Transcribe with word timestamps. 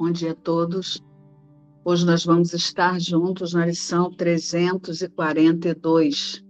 Bom 0.00 0.10
dia 0.10 0.32
a 0.32 0.34
todos. 0.34 1.04
Hoje 1.84 2.06
nós 2.06 2.24
vamos 2.24 2.54
estar 2.54 2.98
juntos 2.98 3.52
na 3.52 3.66
lição 3.66 4.10
342. 4.10 6.42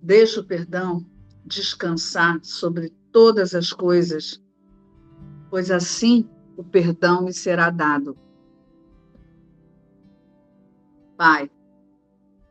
Deixa 0.00 0.40
o 0.40 0.44
perdão 0.44 1.04
descansar 1.44 2.38
sobre 2.44 2.90
todas 3.10 3.52
as 3.52 3.72
coisas, 3.72 4.40
pois 5.50 5.72
assim 5.72 6.30
o 6.56 6.62
perdão 6.62 7.24
me 7.24 7.32
será 7.32 7.68
dado. 7.68 8.16
Pai, 11.16 11.50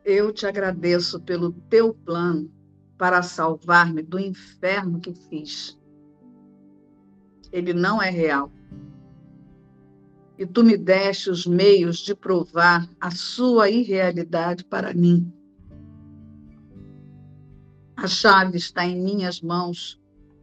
eu 0.04 0.30
te 0.30 0.44
agradeço 0.44 1.22
pelo 1.22 1.52
teu 1.70 1.94
plano 1.94 2.54
para 2.98 3.22
salvar-me 3.22 4.02
do 4.02 4.18
inferno 4.18 5.00
que 5.00 5.14
fiz. 5.14 5.75
Ele 7.52 7.72
não 7.72 8.02
é 8.02 8.10
real. 8.10 8.50
E 10.38 10.44
tu 10.44 10.62
me 10.62 10.76
deste 10.76 11.30
os 11.30 11.46
meios 11.46 11.98
de 11.98 12.14
provar 12.14 12.88
a 13.00 13.10
sua 13.10 13.70
irrealidade 13.70 14.64
para 14.64 14.92
mim. 14.92 15.32
A 17.96 18.06
chave 18.06 18.58
está 18.58 18.84
em 18.84 19.00
minhas 19.00 19.40
mãos 19.40 19.98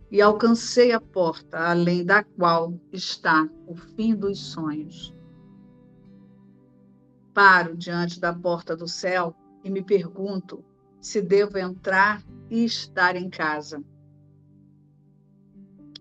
e 0.10 0.22
alcancei 0.22 0.92
a 0.92 1.00
porta 1.00 1.60
além 1.60 2.04
da 2.04 2.24
qual 2.24 2.74
está 2.92 3.48
o 3.68 3.76
fim 3.76 4.16
dos 4.16 4.40
sonhos. 4.40 5.14
Paro 7.34 7.78
diante 7.78 8.20
da 8.20 8.34
porta 8.34 8.76
do 8.76 8.88
céu 8.88 9.36
e 9.64 9.70
me 9.70 9.84
pergunto 9.84 10.64
se 11.00 11.22
devo 11.22 11.58
entrar 11.58 12.24
e 12.50 12.64
estar 12.64 13.16
em 13.16 13.30
casa. 13.30 13.84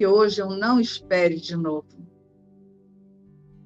Que 0.03 0.07
hoje 0.09 0.43
eu 0.43 0.51
não 0.51 0.81
espere 0.81 1.37
de 1.37 1.55
novo. 1.55 1.87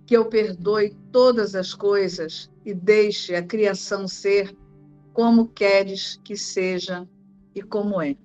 Que 0.04 0.14
eu 0.14 0.26
perdoe 0.26 0.94
todas 1.10 1.54
as 1.54 1.72
coisas 1.72 2.52
e 2.62 2.74
deixe 2.74 3.34
a 3.34 3.42
criação 3.42 4.06
ser 4.06 4.54
como 5.14 5.48
queres 5.48 6.20
que 6.22 6.36
seja 6.36 7.08
e 7.54 7.62
como 7.62 8.02
é. 8.02 8.18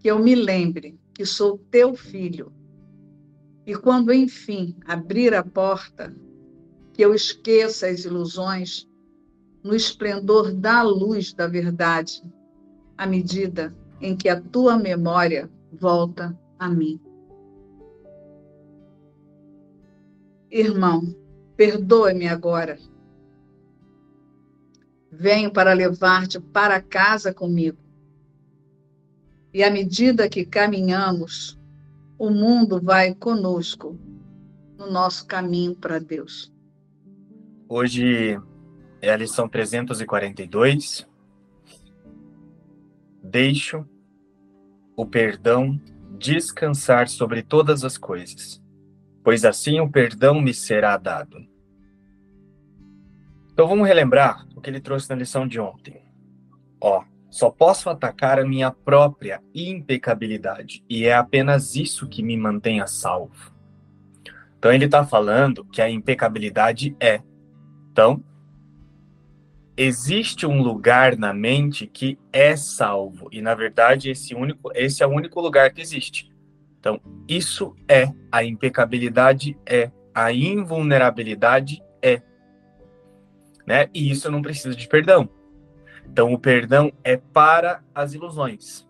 Que 0.00 0.10
eu 0.10 0.18
me 0.18 0.34
lembre 0.34 1.00
que 1.14 1.24
sou 1.24 1.56
teu 1.70 1.96
filho 1.96 2.52
e 3.64 3.74
quando 3.74 4.12
enfim 4.12 4.76
abrir 4.84 5.32
a 5.32 5.42
porta, 5.42 6.14
que 6.92 7.00
eu 7.00 7.14
esqueça 7.14 7.86
as 7.86 8.04
ilusões 8.04 8.86
no 9.64 9.74
esplendor 9.74 10.52
da 10.52 10.82
luz 10.82 11.32
da 11.32 11.46
verdade, 11.46 12.22
à 12.98 13.06
medida 13.06 13.74
em 13.98 14.14
que 14.14 14.28
a 14.28 14.38
tua 14.38 14.76
memória 14.76 15.50
volta 15.72 16.38
a 16.58 16.68
mim. 16.68 17.00
Irmão, 20.50 21.14
perdoa-me 21.56 22.26
agora. 22.26 22.78
Venho 25.12 25.52
para 25.52 25.72
levar-te 25.72 26.40
para 26.40 26.80
casa 26.80 27.32
comigo. 27.32 27.78
E 29.52 29.62
à 29.62 29.70
medida 29.70 30.28
que 30.28 30.44
caminhamos, 30.44 31.58
o 32.18 32.30
mundo 32.30 32.80
vai 32.80 33.14
conosco 33.14 33.98
no 34.78 34.90
nosso 34.90 35.26
caminho 35.26 35.74
para 35.74 35.98
Deus. 35.98 36.52
Hoje 37.68 38.40
é 39.00 39.10
a 39.10 39.16
lição 39.16 39.48
342. 39.48 41.06
Deixo 43.22 43.86
o 45.00 45.06
perdão 45.06 45.80
descansar 46.18 47.08
sobre 47.08 47.42
todas 47.42 47.84
as 47.84 47.96
coisas, 47.96 48.62
pois 49.24 49.44
assim 49.46 49.80
o 49.80 49.90
perdão 49.90 50.40
me 50.40 50.52
será 50.52 50.96
dado. 50.98 51.38
Então 53.50 53.66
vamos 53.66 53.88
relembrar 53.88 54.46
o 54.54 54.60
que 54.60 54.68
ele 54.68 54.80
trouxe 54.80 55.08
na 55.08 55.16
lição 55.16 55.48
de 55.48 55.58
ontem. 55.58 56.02
Ó, 56.78 57.02
só 57.30 57.50
posso 57.50 57.88
atacar 57.88 58.38
a 58.38 58.44
minha 58.44 58.70
própria 58.70 59.42
impecabilidade, 59.54 60.84
e 60.88 61.06
é 61.06 61.14
apenas 61.14 61.74
isso 61.76 62.06
que 62.06 62.22
me 62.22 62.36
mantém 62.36 62.80
a 62.80 62.86
salvo. 62.86 63.54
Então 64.58 64.70
ele 64.70 64.84
está 64.84 65.06
falando 65.06 65.64
que 65.64 65.80
a 65.80 65.88
impecabilidade 65.88 66.94
é. 67.00 67.22
Então, 67.90 68.22
existe 69.82 70.44
um 70.44 70.60
lugar 70.60 71.16
na 71.16 71.32
mente 71.32 71.86
que 71.86 72.18
é 72.30 72.54
salvo 72.54 73.30
e 73.32 73.40
na 73.40 73.54
verdade 73.54 74.10
esse 74.10 74.34
único 74.34 74.70
esse 74.74 75.02
é 75.02 75.06
o 75.06 75.10
único 75.10 75.40
lugar 75.40 75.72
que 75.72 75.80
existe. 75.80 76.30
Então, 76.78 77.00
isso 77.26 77.74
é 77.88 78.12
a 78.30 78.44
impecabilidade 78.44 79.58
é 79.64 79.90
a 80.14 80.30
invulnerabilidade 80.34 81.82
é, 82.02 82.20
né? 83.66 83.88
E 83.94 84.10
isso 84.10 84.30
não 84.30 84.42
precisa 84.42 84.76
de 84.76 84.86
perdão. 84.86 85.26
Então, 86.06 86.30
o 86.30 86.38
perdão 86.38 86.92
é 87.02 87.16
para 87.16 87.82
as 87.94 88.12
ilusões. 88.12 88.86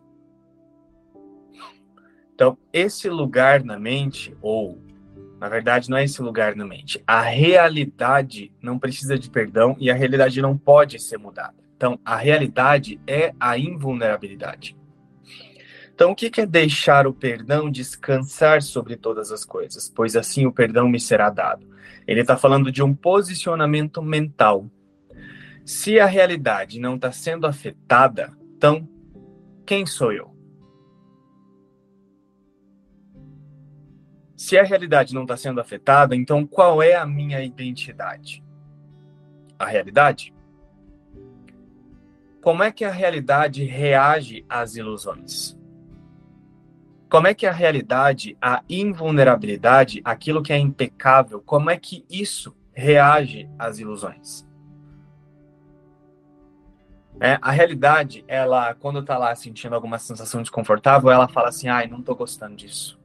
Então, 2.35 2.59
esse 2.73 3.09
lugar 3.09 3.63
na 3.63 3.79
mente 3.79 4.37
ou 4.43 4.83
na 5.41 5.49
verdade, 5.49 5.89
não 5.89 5.97
é 5.97 6.05
esse 6.05 6.21
lugar 6.21 6.55
na 6.55 6.67
mente. 6.67 7.03
A 7.07 7.23
realidade 7.23 8.53
não 8.61 8.79
precisa 8.79 9.19
de 9.19 9.31
perdão 9.31 9.75
e 9.81 9.91
a 9.91 9.95
realidade 9.95 10.43
não 10.43 10.57
pode 10.57 10.99
ser 10.99 11.19
mudada. 11.19 11.55
Então, 11.75 11.99
a 12.05 12.15
realidade 12.15 13.01
é 13.07 13.33
a 13.41 13.57
invulnerabilidade. 13.57 14.77
Então, 15.95 16.11
o 16.11 16.15
que 16.15 16.31
é 16.39 16.45
deixar 16.45 17.07
o 17.07 17.15
perdão 17.15 17.71
descansar 17.71 18.61
sobre 18.61 18.97
todas 18.97 19.33
as 19.33 19.43
coisas? 19.43 19.89
Pois 19.89 20.15
assim 20.15 20.45
o 20.45 20.53
perdão 20.53 20.87
me 20.87 21.01
será 21.01 21.31
dado. 21.31 21.67
Ele 22.07 22.21
está 22.21 22.37
falando 22.37 22.71
de 22.71 22.83
um 22.83 22.95
posicionamento 22.95 24.03
mental. 24.03 24.71
Se 25.65 25.99
a 25.99 26.05
realidade 26.05 26.79
não 26.79 26.97
está 26.97 27.13
sendo 27.13 27.47
afetada, 27.47 28.37
então, 28.57 28.87
quem 29.65 29.87
sou 29.87 30.13
eu? 30.13 30.30
Se 34.41 34.59
a 34.59 34.63
realidade 34.65 35.15
não 35.15 35.25
está 35.25 35.37
sendo 35.37 35.61
afetada, 35.61 36.17
então 36.17 36.47
qual 36.47 36.83
é 36.83 36.95
a 36.95 37.05
minha 37.05 37.45
identidade? 37.45 38.43
A 39.59 39.67
realidade? 39.67 40.33
Como 42.41 42.63
é 42.63 42.73
que 42.73 42.83
a 42.83 42.91
realidade 42.91 43.63
reage 43.65 44.43
às 44.49 44.77
ilusões? 44.77 45.61
Como 47.11 47.27
é 47.27 47.35
que 47.35 47.47
a 47.47 47.53
realidade, 47.53 48.35
a 48.41 48.63
invulnerabilidade, 48.67 50.01
aquilo 50.03 50.43
que 50.43 50.55
é 50.55 50.59
impecável, 50.59 51.43
como 51.43 51.69
é 51.69 51.77
que 51.77 52.07
isso 52.09 52.57
reage 52.73 53.47
às 53.59 53.79
ilusões? 53.79 54.49
É, 57.21 57.39
a 57.43 57.51
realidade, 57.51 58.25
ela, 58.27 58.73
quando 58.73 59.01
está 59.01 59.19
lá 59.19 59.35
sentindo 59.35 59.75
alguma 59.75 59.99
sensação 59.99 60.41
desconfortável, 60.41 61.11
ela 61.11 61.29
fala 61.29 61.51
assim: 61.51 61.69
ai, 61.69 61.87
não 61.87 61.99
estou 61.99 62.17
gostando 62.17 62.57
disso 62.57 63.00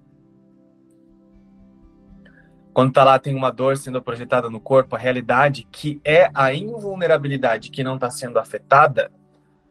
quando 2.76 2.92
tá 2.92 3.06
lá 3.06 3.18
tem 3.18 3.34
uma 3.34 3.52
dor 3.52 3.78
sendo 3.78 4.02
projetada 4.02 4.50
no 4.50 4.60
corpo, 4.60 4.98
a 4.98 5.00
realidade 5.00 5.66
que 5.72 6.02
é 6.04 6.30
a 6.34 6.54
invulnerabilidade 6.54 7.72
que 7.72 7.82
não 7.86 7.96
está 7.96 8.12
sendo 8.12 8.38
afetada, 8.38 9.10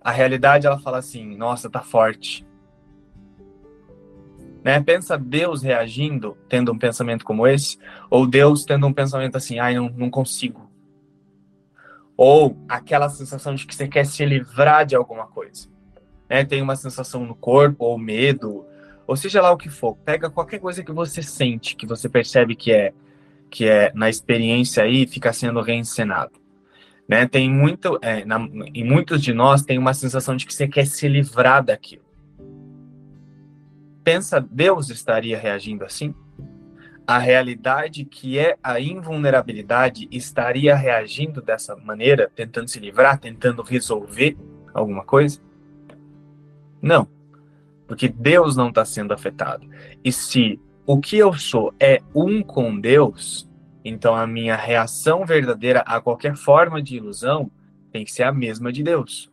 a 0.01 0.11
realidade 0.11 0.67
ela 0.67 0.79
fala 0.79 0.97
assim, 1.01 1.37
nossa, 1.37 1.69
tá 1.69 1.83
forte. 1.83 2.47
Né? 4.65 4.81
Pensa 4.81 5.19
Deus 5.19 5.63
reagindo, 5.63 6.35
tendo 6.49 6.73
um 6.73 6.79
pensamento 6.79 7.27
como 7.27 7.47
esse, 7.47 7.79
ou 8.09 8.27
Deus 8.27 8.65
tendo 8.65 8.87
um 8.87 8.93
pensamento 8.93 9.37
assim, 9.37 9.59
ai, 9.59 9.75
não, 9.75 9.91
não 9.91 10.09
consigo. 10.09 10.71
Ou 12.17 12.57
aquela 12.67 13.11
sensação 13.11 13.55
de 13.55 13.67
que 13.67 13.75
você 13.75 13.87
quer 13.87 14.07
se 14.07 14.25
livrar 14.25 14.87
de 14.87 14.97
alguma 14.97 15.27
coisa. 15.27 15.69
Né? 16.27 16.43
Tem 16.43 16.63
uma 16.63 16.75
sensação 16.75 17.27
no 17.27 17.35
corpo, 17.35 17.85
ou 17.85 17.99
medo, 17.99 18.65
ou 19.07 19.17
seja 19.17 19.43
lá 19.43 19.53
o 19.53 19.57
que 19.57 19.69
for, 19.69 19.97
pega 19.97 20.31
qualquer 20.31 20.59
coisa 20.59 20.83
que 20.83 20.93
você 20.93 21.23
sente, 21.23 21.77
que 21.77 21.87
você 21.87 22.09
percebe 22.09 22.55
que 22.55 22.73
é 22.73 22.93
que 23.51 23.69
é 23.69 23.93
na 23.95 24.09
experiência 24.11 24.83
aí 24.83 25.07
fica 25.07 25.33
sendo 25.33 25.61
reencenado. 25.61 26.33
Né? 27.07 27.25
Tem 27.29 27.49
muito, 27.49 27.99
é, 28.03 28.25
na, 28.25 28.39
em 28.75 28.83
muitos 28.83 29.23
de 29.23 29.33
nós 29.33 29.63
tem 29.63 29.79
uma 29.79 29.95
sensação 29.95 30.35
de 30.35 30.45
que 30.45 30.53
você 30.53 30.67
quer 30.67 30.87
se 30.87 31.07
livrar 31.07 31.63
daquilo. 31.63 32.03
Pensa, 34.03 34.41
Deus 34.41 34.91
estaria 34.91 35.39
reagindo 35.39 35.85
assim? 35.85 36.13
A 37.07 37.19
realidade 37.19 38.05
que 38.05 38.41
é 38.41 38.57
a 38.61 38.81
invulnerabilidade 38.81 40.09
estaria 40.11 40.75
reagindo 40.75 41.41
dessa 41.41 41.77
maneira, 41.77 42.29
tentando 42.35 42.67
se 42.67 42.81
livrar, 42.81 43.21
tentando 43.21 43.63
resolver 43.63 44.37
alguma 44.73 45.05
coisa? 45.05 45.39
Não 46.83 47.14
porque 47.87 48.09
Deus 48.09 48.57
não 48.57 48.69
está 48.69 48.85
sendo 48.85 49.13
afetado. 49.13 49.69
E 50.03 50.13
se 50.13 50.61
o 50.87 51.01
que 51.01 51.17
eu 51.17 51.33
sou 51.35 51.75
é 51.79 52.01
um 52.15 52.43
com 52.43 52.79
Deus, 52.79 53.49
então 53.85 54.15
a 54.15 54.27
minha 54.27 54.57
reação 54.57 55.25
verdadeira 55.25 55.81
a 55.81 56.01
qualquer 56.01 56.37
forma 56.37 56.83
de 56.83 56.97
ilusão 56.97 57.51
tem 57.93 58.05
que 58.05 58.13
ser 58.13 58.25
a 58.25 58.33
mesma 58.33 58.73
de 58.73 58.83
Deus. 58.83 59.31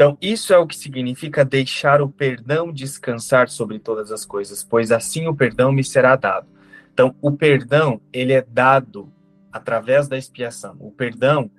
Então, 0.00 0.16
isso 0.18 0.54
é 0.54 0.56
o 0.56 0.66
que 0.66 0.74
significa 0.74 1.44
deixar 1.44 2.00
o 2.00 2.08
perdão 2.08 2.72
descansar 2.72 3.50
sobre 3.50 3.78
todas 3.78 4.10
as 4.10 4.24
coisas, 4.24 4.64
pois 4.64 4.90
assim 4.90 5.26
o 5.28 5.36
perdão 5.36 5.70
me 5.70 5.84
será 5.84 6.16
dado. 6.16 6.46
Então, 6.90 7.14
o 7.20 7.32
perdão, 7.32 8.00
ele 8.10 8.32
é 8.32 8.40
dado 8.40 9.12
através 9.52 10.08
da 10.08 10.16
expiação. 10.16 10.74
O 10.80 10.90
perdão 10.90 11.50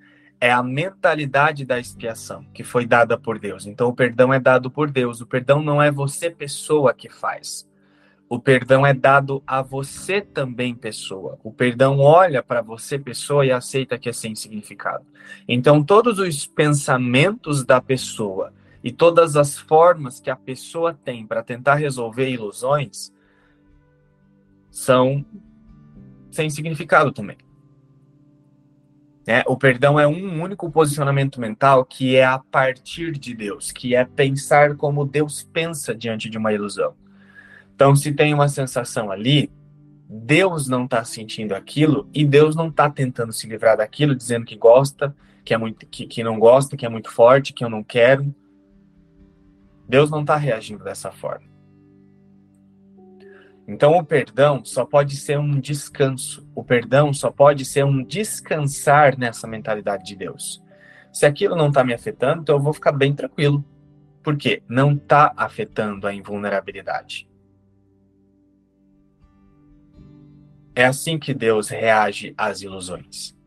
é 0.41 0.51
a 0.51 0.63
mentalidade 0.63 1.63
da 1.63 1.79
expiação 1.79 2.43
que 2.51 2.63
foi 2.63 2.87
dada 2.87 3.15
por 3.15 3.37
Deus. 3.37 3.67
Então, 3.67 3.87
o 3.87 3.93
perdão 3.93 4.33
é 4.33 4.39
dado 4.39 4.71
por 4.71 4.89
Deus. 4.89 5.21
O 5.21 5.27
perdão 5.27 5.61
não 5.61 5.79
é 5.79 5.91
você, 5.91 6.31
pessoa, 6.31 6.95
que 6.95 7.07
faz. 7.07 7.69
O 8.27 8.39
perdão 8.39 8.83
é 8.83 8.91
dado 8.91 9.43
a 9.45 9.61
você 9.61 10.19
também, 10.19 10.73
pessoa. 10.73 11.37
O 11.43 11.53
perdão 11.53 11.99
olha 11.99 12.41
para 12.41 12.63
você, 12.63 12.97
pessoa, 12.97 13.45
e 13.45 13.51
aceita 13.51 13.99
que 13.99 14.09
é 14.09 14.13
sem 14.13 14.33
significado. 14.33 15.05
Então, 15.47 15.83
todos 15.83 16.17
os 16.17 16.47
pensamentos 16.47 17.63
da 17.63 17.79
pessoa 17.79 18.51
e 18.83 18.91
todas 18.91 19.35
as 19.35 19.59
formas 19.59 20.19
que 20.19 20.31
a 20.31 20.35
pessoa 20.35 20.91
tem 20.91 21.27
para 21.27 21.43
tentar 21.43 21.75
resolver 21.75 22.27
ilusões 22.27 23.13
são 24.71 25.23
sem 26.31 26.49
significado 26.49 27.11
também. 27.11 27.37
É, 29.31 29.45
o 29.47 29.55
perdão 29.55 29.97
é 29.97 30.05
um 30.05 30.43
único 30.43 30.69
posicionamento 30.69 31.39
mental 31.39 31.85
que 31.85 32.17
é 32.17 32.25
a 32.25 32.37
partir 32.37 33.13
de 33.13 33.33
Deus, 33.33 33.71
que 33.71 33.95
é 33.95 34.03
pensar 34.03 34.75
como 34.75 35.05
Deus 35.05 35.41
pensa 35.41 35.95
diante 35.95 36.29
de 36.29 36.37
uma 36.37 36.51
ilusão. 36.51 36.93
Então, 37.73 37.95
se 37.95 38.11
tem 38.11 38.33
uma 38.33 38.49
sensação 38.49 39.09
ali, 39.09 39.49
Deus 40.09 40.67
não 40.67 40.83
está 40.83 41.05
sentindo 41.05 41.55
aquilo 41.55 42.09
e 42.13 42.25
Deus 42.25 42.57
não 42.57 42.67
está 42.67 42.89
tentando 42.89 43.31
se 43.31 43.47
livrar 43.47 43.77
daquilo, 43.77 44.13
dizendo 44.13 44.45
que 44.45 44.57
gosta, 44.57 45.15
que 45.45 45.53
é 45.53 45.57
muito, 45.57 45.85
que, 45.85 46.07
que 46.07 46.21
não 46.25 46.37
gosta, 46.37 46.75
que 46.75 46.85
é 46.85 46.89
muito 46.89 47.09
forte, 47.09 47.53
que 47.53 47.63
eu 47.63 47.69
não 47.69 47.85
quero. 47.85 48.35
Deus 49.87 50.11
não 50.11 50.19
está 50.19 50.35
reagindo 50.35 50.83
dessa 50.83 51.09
forma. 51.09 51.50
Então, 53.67 53.95
o 53.95 54.03
perdão 54.03 54.63
só 54.65 54.85
pode 54.85 55.15
ser 55.15 55.39
um 55.39 55.59
descanso. 55.59 56.47
O 56.55 56.63
perdão 56.63 57.13
só 57.13 57.31
pode 57.31 57.63
ser 57.63 57.85
um 57.85 58.03
descansar 58.03 59.17
nessa 59.17 59.47
mentalidade 59.47 60.03
de 60.03 60.15
Deus. 60.15 60.61
Se 61.13 61.25
aquilo 61.25 61.55
não 61.55 61.67
está 61.67 61.83
me 61.83 61.93
afetando, 61.93 62.41
então 62.41 62.55
eu 62.55 62.61
vou 62.61 62.73
ficar 62.73 62.91
bem 62.91 63.13
tranquilo. 63.13 63.63
Por 64.23 64.37
quê? 64.37 64.61
Não 64.67 64.93
está 64.93 65.33
afetando 65.35 66.07
a 66.07 66.13
invulnerabilidade. 66.13 67.29
É 70.75 70.85
assim 70.85 71.19
que 71.19 71.33
Deus 71.33 71.69
reage 71.69 72.33
às 72.37 72.61
ilusões. 72.61 73.37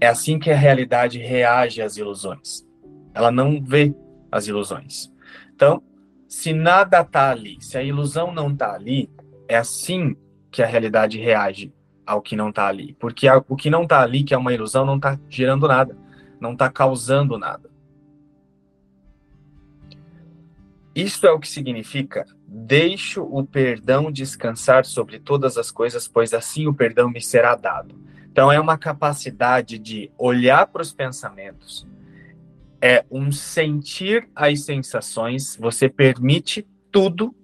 É 0.00 0.06
assim 0.06 0.38
que 0.38 0.50
a 0.50 0.56
realidade 0.56 1.18
reage 1.18 1.80
às 1.80 1.96
ilusões. 1.96 2.66
Ela 3.14 3.30
não 3.30 3.62
vê 3.62 3.94
as 4.30 4.46
ilusões. 4.46 5.12
Então, 5.54 5.82
se 6.28 6.52
nada 6.52 7.00
está 7.00 7.30
ali, 7.30 7.58
se 7.60 7.78
a 7.78 7.82
ilusão 7.82 8.32
não 8.32 8.52
está 8.52 8.74
ali, 8.74 9.10
é 9.48 9.56
assim 9.56 10.14
que 10.50 10.62
a 10.62 10.66
realidade 10.66 11.18
reage 11.18 11.72
ao 12.06 12.22
que 12.22 12.36
não 12.36 12.50
está 12.50 12.66
ali. 12.66 12.94
Porque 13.00 13.26
o 13.48 13.56
que 13.56 13.70
não 13.70 13.82
está 13.82 14.02
ali, 14.02 14.22
que 14.22 14.34
é 14.34 14.38
uma 14.38 14.52
ilusão, 14.52 14.84
não 14.84 14.96
está 14.96 15.18
gerando 15.28 15.66
nada, 15.66 15.96
não 16.40 16.52
está 16.52 16.70
causando 16.70 17.38
nada. 17.38 17.68
Isto 20.94 21.26
é 21.26 21.30
o 21.30 21.38
que 21.38 21.48
significa: 21.48 22.26
deixo 22.46 23.22
o 23.22 23.44
perdão 23.46 24.10
descansar 24.10 24.84
sobre 24.84 25.18
todas 25.18 25.56
as 25.56 25.70
coisas, 25.70 26.08
pois 26.08 26.34
assim 26.34 26.66
o 26.66 26.74
perdão 26.74 27.10
me 27.10 27.20
será 27.20 27.54
dado. 27.54 27.94
Então, 28.30 28.52
é 28.52 28.60
uma 28.60 28.78
capacidade 28.78 29.78
de 29.78 30.10
olhar 30.16 30.66
para 30.68 30.82
os 30.82 30.92
pensamentos, 30.92 31.86
é 32.80 33.04
um 33.10 33.32
sentir 33.32 34.28
as 34.34 34.64
sensações, 34.64 35.56
você 35.56 35.88
permite 35.88 36.64
tudo 36.92 37.34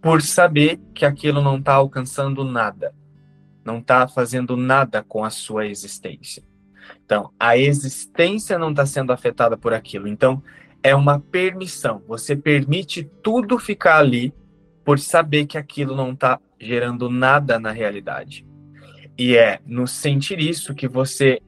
por 0.00 0.22
saber 0.22 0.80
que 0.94 1.04
aquilo 1.04 1.42
não 1.42 1.58
está 1.58 1.74
alcançando 1.74 2.44
nada, 2.44 2.94
não 3.64 3.78
está 3.78 4.08
fazendo 4.08 4.56
nada 4.56 5.02
com 5.02 5.24
a 5.24 5.30
sua 5.30 5.66
existência. 5.66 6.42
Então, 7.04 7.30
a 7.38 7.56
existência 7.56 8.58
não 8.58 8.70
está 8.70 8.86
sendo 8.86 9.12
afetada 9.12 9.56
por 9.56 9.74
aquilo. 9.74 10.08
Então, 10.08 10.42
é 10.82 10.94
uma 10.94 11.20
permissão. 11.20 12.02
Você 12.06 12.34
permite 12.34 13.04
tudo 13.22 13.58
ficar 13.58 13.98
ali 13.98 14.32
por 14.84 14.98
saber 14.98 15.46
que 15.46 15.58
aquilo 15.58 15.94
não 15.94 16.12
está 16.12 16.40
gerando 16.58 17.10
nada 17.10 17.58
na 17.58 17.70
realidade. 17.70 18.46
E 19.18 19.36
é 19.36 19.60
no 19.66 19.86
sentir 19.86 20.40
isso 20.40 20.74
que 20.74 20.88
você 20.88 21.40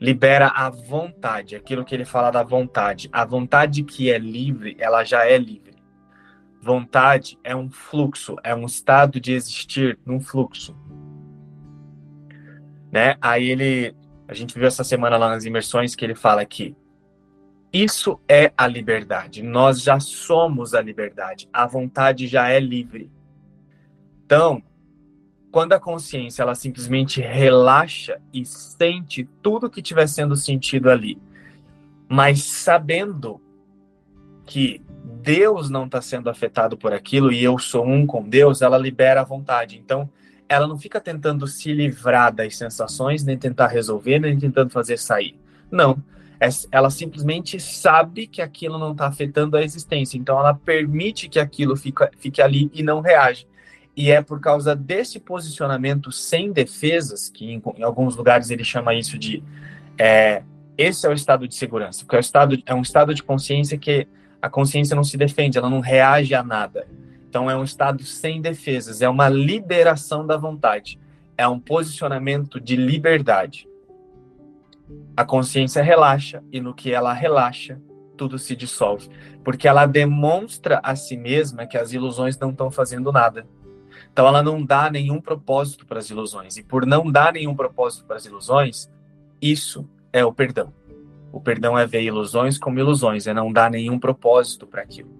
libera 0.00 0.48
a 0.48 0.68
vontade, 0.68 1.56
aquilo 1.56 1.84
que 1.84 1.94
ele 1.94 2.04
fala 2.04 2.30
da 2.30 2.42
vontade. 2.42 3.08
A 3.10 3.24
vontade 3.24 3.82
que 3.82 4.10
é 4.10 4.18
livre, 4.18 4.76
ela 4.78 5.04
já 5.04 5.24
é 5.26 5.38
livre. 5.38 5.73
Vontade 6.64 7.38
é 7.44 7.54
um 7.54 7.70
fluxo, 7.70 8.36
é 8.42 8.54
um 8.54 8.64
estado 8.64 9.20
de 9.20 9.34
existir 9.34 9.98
num 10.02 10.18
fluxo. 10.18 10.74
Né? 12.90 13.18
Aí 13.20 13.50
ele, 13.50 13.94
a 14.26 14.32
gente 14.32 14.54
viu 14.54 14.66
essa 14.66 14.82
semana 14.82 15.18
lá 15.18 15.28
nas 15.28 15.44
imersões 15.44 15.94
que 15.94 16.02
ele 16.02 16.14
fala 16.14 16.42
que 16.46 16.74
isso 17.70 18.18
é 18.26 18.50
a 18.56 18.66
liberdade. 18.66 19.42
Nós 19.42 19.82
já 19.82 20.00
somos 20.00 20.72
a 20.72 20.80
liberdade. 20.80 21.50
A 21.52 21.66
vontade 21.66 22.26
já 22.26 22.48
é 22.48 22.58
livre. 22.58 23.10
Então, 24.24 24.62
quando 25.52 25.74
a 25.74 25.80
consciência 25.80 26.40
ela 26.42 26.54
simplesmente 26.54 27.20
relaxa 27.20 28.18
e 28.32 28.46
sente 28.46 29.28
tudo 29.42 29.68
que 29.68 29.80
estiver 29.80 30.06
sendo 30.06 30.34
sentido 30.34 30.88
ali, 30.88 31.20
mas 32.08 32.42
sabendo 32.42 33.38
que 34.46 34.80
Deus 35.24 35.70
não 35.70 35.86
está 35.86 36.02
sendo 36.02 36.28
afetado 36.28 36.76
por 36.76 36.92
aquilo 36.92 37.32
e 37.32 37.42
eu 37.42 37.58
sou 37.58 37.86
um 37.86 38.06
com 38.06 38.22
Deus, 38.22 38.60
ela 38.60 38.76
libera 38.76 39.22
a 39.22 39.24
vontade. 39.24 39.80
Então, 39.82 40.08
ela 40.46 40.68
não 40.68 40.78
fica 40.78 41.00
tentando 41.00 41.46
se 41.46 41.72
livrar 41.72 42.30
das 42.30 42.58
sensações, 42.58 43.24
nem 43.24 43.38
tentar 43.38 43.68
resolver, 43.68 44.18
nem 44.18 44.38
tentando 44.38 44.68
fazer 44.70 44.98
sair. 44.98 45.34
Não. 45.70 45.96
É, 46.38 46.46
ela 46.70 46.90
simplesmente 46.90 47.58
sabe 47.58 48.26
que 48.26 48.42
aquilo 48.42 48.78
não 48.78 48.92
está 48.92 49.06
afetando 49.06 49.56
a 49.56 49.62
existência. 49.62 50.18
Então, 50.18 50.38
ela 50.38 50.52
permite 50.52 51.26
que 51.26 51.38
aquilo 51.40 51.74
fique, 51.74 52.06
fique 52.18 52.42
ali 52.42 52.70
e 52.74 52.82
não 52.82 53.00
reage. 53.00 53.46
E 53.96 54.10
é 54.10 54.20
por 54.20 54.38
causa 54.40 54.76
desse 54.76 55.18
posicionamento 55.18 56.12
sem 56.12 56.52
defesas, 56.52 57.30
que 57.30 57.50
em, 57.50 57.62
em 57.78 57.82
alguns 57.82 58.14
lugares 58.14 58.50
ele 58.50 58.64
chama 58.64 58.94
isso 58.94 59.18
de. 59.18 59.42
É, 59.96 60.42
esse 60.76 61.06
é 61.06 61.08
o 61.08 61.14
estado 61.14 61.48
de 61.48 61.54
segurança, 61.54 62.04
porque 62.04 62.16
é, 62.16 62.18
o 62.18 62.20
estado, 62.20 62.62
é 62.66 62.74
um 62.74 62.82
estado 62.82 63.14
de 63.14 63.22
consciência 63.22 63.78
que 63.78 64.06
a 64.44 64.50
consciência 64.50 64.94
não 64.94 65.02
se 65.02 65.16
defende, 65.16 65.56
ela 65.56 65.70
não 65.70 65.80
reage 65.80 66.34
a 66.34 66.42
nada. 66.42 66.86
Então 67.26 67.50
é 67.50 67.56
um 67.56 67.64
estado 67.64 68.04
sem 68.04 68.42
defesas, 68.42 69.00
é 69.00 69.08
uma 69.08 69.26
liberação 69.26 70.26
da 70.26 70.36
vontade, 70.36 71.00
é 71.34 71.48
um 71.48 71.58
posicionamento 71.58 72.60
de 72.60 72.76
liberdade. 72.76 73.66
A 75.16 75.24
consciência 75.24 75.82
relaxa 75.82 76.44
e 76.52 76.60
no 76.60 76.74
que 76.74 76.92
ela 76.92 77.14
relaxa, 77.14 77.80
tudo 78.18 78.38
se 78.38 78.54
dissolve, 78.54 79.08
porque 79.42 79.66
ela 79.66 79.86
demonstra 79.86 80.78
a 80.82 80.94
si 80.94 81.16
mesma 81.16 81.66
que 81.66 81.78
as 81.78 81.94
ilusões 81.94 82.38
não 82.38 82.50
estão 82.50 82.70
fazendo 82.70 83.10
nada. 83.10 83.46
Então 84.12 84.26
ela 84.26 84.42
não 84.42 84.62
dá 84.62 84.90
nenhum 84.90 85.22
propósito 85.22 85.86
para 85.86 86.00
as 86.00 86.10
ilusões, 86.10 86.58
e 86.58 86.62
por 86.62 86.84
não 86.84 87.10
dar 87.10 87.32
nenhum 87.32 87.56
propósito 87.56 88.04
para 88.04 88.16
as 88.16 88.26
ilusões, 88.26 88.90
isso 89.40 89.88
é 90.12 90.22
o 90.22 90.34
perdão. 90.34 90.70
O 91.34 91.40
perdão 91.40 91.76
é 91.76 91.84
ver 91.84 92.02
ilusões 92.02 92.56
como 92.56 92.78
ilusões, 92.78 93.26
é 93.26 93.34
não 93.34 93.52
dar 93.52 93.68
nenhum 93.68 93.98
propósito 93.98 94.68
para 94.68 94.82
aquilo. 94.82 95.10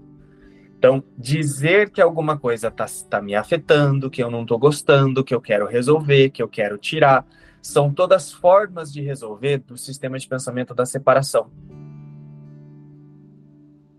Então, 0.78 1.02
dizer 1.18 1.90
que 1.90 2.00
alguma 2.00 2.38
coisa 2.38 2.68
está 2.68 2.86
tá 3.10 3.20
me 3.20 3.34
afetando, 3.34 4.08
que 4.08 4.22
eu 4.22 4.30
não 4.30 4.42
estou 4.42 4.56
gostando, 4.56 5.24
que 5.24 5.34
eu 5.34 5.40
quero 5.40 5.66
resolver, 5.66 6.30
que 6.30 6.40
eu 6.40 6.48
quero 6.48 6.78
tirar, 6.78 7.26
são 7.60 7.92
todas 7.92 8.30
formas 8.30 8.92
de 8.92 9.00
resolver 9.00 9.58
do 9.58 9.76
sistema 9.76 10.16
de 10.16 10.28
pensamento 10.28 10.72
da 10.72 10.86
separação. 10.86 11.50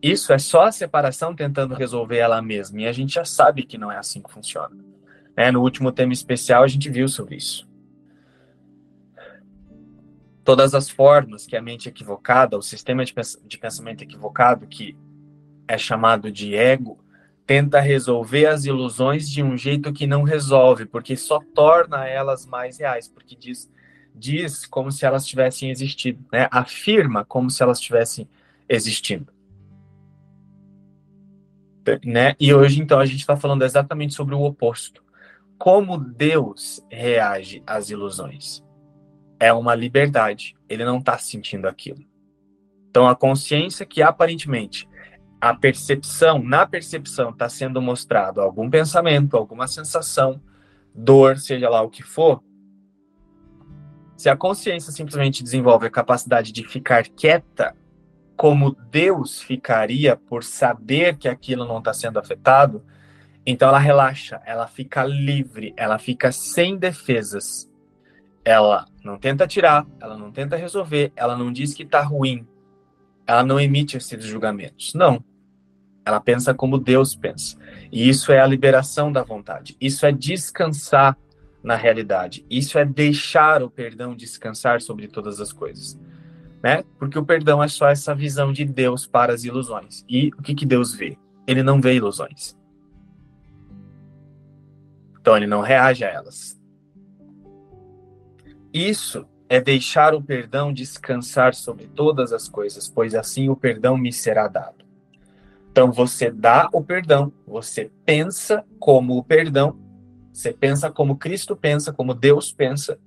Isso 0.01 0.31
é 0.31 0.37
só 0.37 0.67
a 0.67 0.71
separação 0.71 1.35
tentando 1.35 1.75
resolver 1.75 2.19
ela 2.19 2.41
mesma, 2.41 2.79
e 2.79 2.87
a 2.87 2.93
gente 2.93 3.15
já 3.15 3.25
sabe 3.25 3.63
que 3.63 3.77
não 3.77 3.91
é 3.91 3.97
assim 3.97 4.21
que 4.21 4.31
funciona. 4.31 4.77
É, 5.35 5.51
no 5.51 5.61
último 5.61 5.91
tema 5.91 6.13
especial, 6.13 6.63
a 6.63 6.67
gente 6.67 6.89
viu 6.89 7.09
sobre 7.09 7.35
isso 7.35 7.67
todas 10.45 10.75
as 10.75 10.87
formas 10.87 11.47
que 11.47 11.57
a 11.57 11.61
mente 11.61 11.89
equivocada, 11.89 12.55
o 12.55 12.61
sistema 12.61 13.03
de, 13.03 13.13
pensamento 13.59 14.03
equivocado, 14.03 14.67
que 14.67 14.95
é 15.67 15.75
chamado 15.75 16.31
de 16.31 16.55
ego, 16.55 17.03
tenta 17.47 17.79
resolver 17.79 18.45
as 18.45 18.63
ilusões 18.63 19.27
de 19.27 19.41
um 19.41 19.57
jeito 19.57 19.91
que 19.91 20.05
não 20.05 20.21
resolve, 20.21 20.85
porque 20.85 21.17
só 21.17 21.39
torna 21.55 22.07
elas 22.07 22.45
mais 22.45 22.77
reais, 22.77 23.07
porque 23.07 23.35
diz, 23.35 23.71
diz 24.13 24.67
como 24.67 24.91
se 24.91 25.03
elas 25.03 25.25
tivessem 25.25 25.71
existido, 25.71 26.23
né? 26.31 26.47
afirma 26.51 27.25
como 27.25 27.49
se 27.49 27.63
elas 27.63 27.79
tivessem 27.79 28.29
existindo. 28.69 29.33
Né? 32.03 32.35
E 32.39 32.53
hoje, 32.53 32.81
então, 32.81 32.99
a 32.99 33.05
gente 33.05 33.19
está 33.19 33.35
falando 33.35 33.63
exatamente 33.63 34.13
sobre 34.13 34.35
o 34.35 34.41
oposto. 34.41 35.03
Como 35.57 35.97
Deus 35.97 36.83
reage 36.89 37.63
às 37.65 37.89
ilusões 37.89 38.64
é 39.39 39.51
uma 39.53 39.75
liberdade. 39.75 40.55
Ele 40.67 40.85
não 40.85 40.99
está 40.99 41.17
sentindo 41.17 41.67
aquilo. 41.67 42.03
Então, 42.89 43.07
a 43.07 43.15
consciência 43.15 43.85
que 43.85 44.01
aparentemente 44.01 44.87
a 45.39 45.53
percepção, 45.53 46.41
na 46.41 46.65
percepção 46.65 47.29
está 47.29 47.47
sendo 47.47 47.81
mostrado 47.81 48.41
algum 48.41 48.69
pensamento, 48.69 49.37
alguma 49.37 49.67
sensação, 49.67 50.41
dor, 50.93 51.37
seja 51.37 51.69
lá 51.69 51.81
o 51.81 51.89
que 51.89 52.01
for. 52.01 52.41
Se 54.17 54.29
a 54.29 54.35
consciência 54.35 54.91
simplesmente 54.91 55.43
desenvolve 55.43 55.85
a 55.85 55.91
capacidade 55.91 56.51
de 56.51 56.63
ficar 56.67 57.07
quieta, 57.07 57.75
como 58.35 58.75
Deus 58.89 59.41
ficaria 59.41 60.15
por 60.15 60.43
saber 60.43 61.17
que 61.17 61.27
aquilo 61.27 61.65
não 61.65 61.79
está 61.79 61.93
sendo 61.93 62.17
afetado, 62.17 62.83
então 63.45 63.69
ela 63.69 63.79
relaxa, 63.79 64.41
ela 64.45 64.67
fica 64.67 65.03
livre, 65.03 65.73
ela 65.77 65.99
fica 65.99 66.31
sem 66.31 66.77
defesas. 66.77 67.69
Ela 68.45 68.85
não 69.03 69.17
tenta 69.17 69.47
tirar, 69.47 69.85
ela 69.99 70.15
não 70.15 70.31
tenta 70.31 70.55
resolver, 70.55 71.11
ela 71.15 71.35
não 71.35 71.51
diz 71.51 71.73
que 71.73 71.81
está 71.83 72.01
ruim, 72.01 72.47
ela 73.25 73.43
não 73.43 73.59
emite 73.59 73.97
esses 73.97 74.23
julgamentos. 74.23 74.93
Não. 74.93 75.23
Ela 76.05 76.21
pensa 76.21 76.53
como 76.53 76.77
Deus 76.77 77.15
pensa. 77.15 77.57
E 77.91 78.07
isso 78.07 78.31
é 78.31 78.39
a 78.39 78.45
liberação 78.45 79.11
da 79.11 79.23
vontade. 79.23 79.75
Isso 79.81 80.05
é 80.05 80.11
descansar 80.11 81.17
na 81.63 81.75
realidade. 81.75 82.45
Isso 82.47 82.77
é 82.77 82.85
deixar 82.85 83.63
o 83.63 83.69
perdão 83.71 84.15
descansar 84.15 84.79
sobre 84.81 85.07
todas 85.07 85.41
as 85.41 85.51
coisas. 85.51 85.99
Né? 86.61 86.83
Porque 86.99 87.17
o 87.17 87.25
perdão 87.25 87.63
é 87.63 87.67
só 87.67 87.89
essa 87.89 88.13
visão 88.13 88.53
de 88.53 88.63
Deus 88.63 89.07
para 89.07 89.33
as 89.33 89.43
ilusões. 89.43 90.05
E 90.07 90.29
o 90.37 90.43
que, 90.43 90.53
que 90.53 90.65
Deus 90.65 90.93
vê? 90.93 91.17
Ele 91.47 91.63
não 91.63 91.81
vê 91.81 91.95
ilusões. 91.95 92.55
Então 95.19 95.35
ele 95.35 95.47
não 95.47 95.61
reage 95.61 96.03
a 96.03 96.09
elas. 96.09 96.59
Isso 98.75 99.25
é 99.47 99.61
deixar 99.61 100.13
o 100.13 100.21
perdão 100.21 100.73
descansar 100.73 101.55
sobre 101.55 101.87
todas 101.87 102.33
as 102.33 102.49
coisas, 102.49 102.89
pois 102.89 103.15
assim 103.15 103.47
o 103.47 103.55
perdão 103.55 103.97
me 103.97 104.11
será 104.11 104.49
dado. 104.49 104.83
Então 105.71 105.93
você 105.93 106.29
dá 106.29 106.69
o 106.73 106.83
perdão, 106.83 107.31
você 107.47 107.89
pensa 108.03 108.65
como 108.77 109.15
o 109.15 109.23
perdão, 109.23 109.79
você 110.33 110.51
pensa 110.51 110.91
como 110.91 111.15
Cristo 111.15 111.55
pensa, 111.55 111.93
como 111.93 112.13
Deus 112.13 112.51
pensa, 112.51 112.99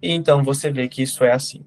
e 0.00 0.10
então 0.12 0.42
você 0.42 0.72
vê 0.72 0.88
que 0.88 1.02
isso 1.02 1.22
é 1.24 1.32
assim. 1.32 1.62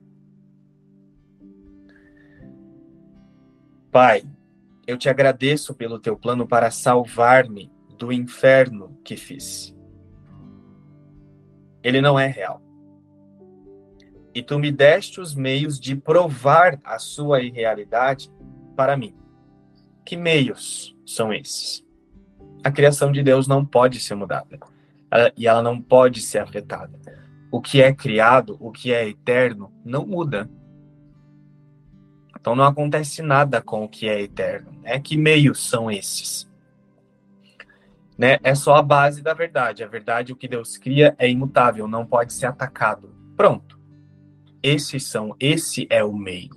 Pai, 3.92 4.24
eu 4.88 4.98
te 4.98 5.08
agradeço 5.08 5.76
pelo 5.76 6.00
teu 6.00 6.18
plano 6.18 6.48
para 6.48 6.72
salvar-me 6.72 7.72
do 7.96 8.12
inferno 8.12 8.98
que 9.04 9.16
fiz. 9.16 9.72
Ele 11.84 12.02
não 12.02 12.20
é 12.20 12.26
real 12.26 12.65
e 14.36 14.44
tu 14.44 14.60
me 14.60 14.70
deste 14.70 15.22
os 15.22 15.34
meios 15.34 15.80
de 15.80 15.96
provar 15.96 16.78
a 16.84 17.00
sua 17.00 17.42
irrealidade 17.42 18.30
para 18.76 18.98
mim. 18.98 19.16
Que 20.06 20.18
meios 20.18 20.94
são 21.06 21.34
esses? 21.34 21.82
A 22.62 22.70
criação 22.70 23.14
de 23.14 23.24
Deus 23.24 23.48
não 23.48 23.66
pode 23.66 24.02
ser 24.02 24.16
mudada 24.16 24.60
e 25.38 25.48
ela 25.48 25.62
não 25.62 25.82
pode 25.82 26.20
ser 26.20 26.40
afetada. 26.40 27.00
O 27.50 27.62
que 27.62 27.82
é 27.82 27.94
criado, 27.94 28.58
o 28.60 28.72
que 28.72 28.94
é 28.94 29.08
eterno, 29.08 29.72
não 29.86 30.06
muda. 30.06 30.50
Então 32.38 32.56
não 32.56 32.66
acontece 32.66 33.22
nada 33.22 33.62
com 33.62 33.86
o 33.86 33.90
que 33.90 34.10
é 34.10 34.22
eterno. 34.22 34.74
Né? 34.82 35.00
Que 35.00 35.16
meios 35.16 35.66
são 35.66 35.90
esses? 35.90 36.52
Né? 38.18 38.38
É 38.44 38.54
só 38.54 38.76
a 38.76 38.82
base 38.82 39.22
da 39.22 39.34
verdade. 39.34 39.82
A 39.82 39.88
verdade, 39.88 40.34
o 40.34 40.36
que 40.36 40.48
Deus 40.48 40.76
cria, 40.76 41.16
é 41.18 41.30
imutável, 41.30 41.88
não 41.88 42.06
pode 42.06 42.34
ser 42.34 42.48
atacado. 42.48 43.16
Pronto. 43.38 43.75
Esses 44.68 45.04
são, 45.04 45.36
esse 45.40 45.86
é 45.92 46.04
o 46.04 46.12
meio. 46.12 46.50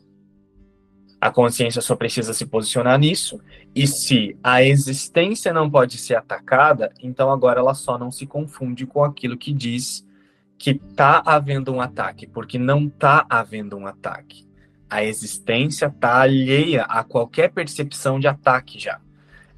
A 1.20 1.30
consciência 1.30 1.82
só 1.82 1.94
precisa 1.94 2.32
se 2.32 2.46
posicionar 2.46 2.98
nisso, 2.98 3.38
e 3.74 3.86
se 3.86 4.34
a 4.42 4.62
existência 4.62 5.52
não 5.52 5.70
pode 5.70 5.98
ser 5.98 6.14
atacada, 6.14 6.90
então 7.02 7.30
agora 7.30 7.60
ela 7.60 7.74
só 7.74 7.98
não 7.98 8.10
se 8.10 8.26
confunde 8.26 8.86
com 8.86 9.04
aquilo 9.04 9.36
que 9.36 9.52
diz 9.52 10.06
que 10.56 10.70
está 10.70 11.22
havendo 11.22 11.70
um 11.70 11.82
ataque, 11.82 12.26
porque 12.26 12.58
não 12.58 12.86
está 12.86 13.26
havendo 13.28 13.76
um 13.76 13.86
ataque. 13.86 14.48
A 14.88 15.04
existência 15.04 15.88
está 15.88 16.22
alheia 16.22 16.84
a 16.84 17.04
qualquer 17.04 17.52
percepção 17.52 18.18
de 18.18 18.26
ataque 18.26 18.78
já. 18.78 18.98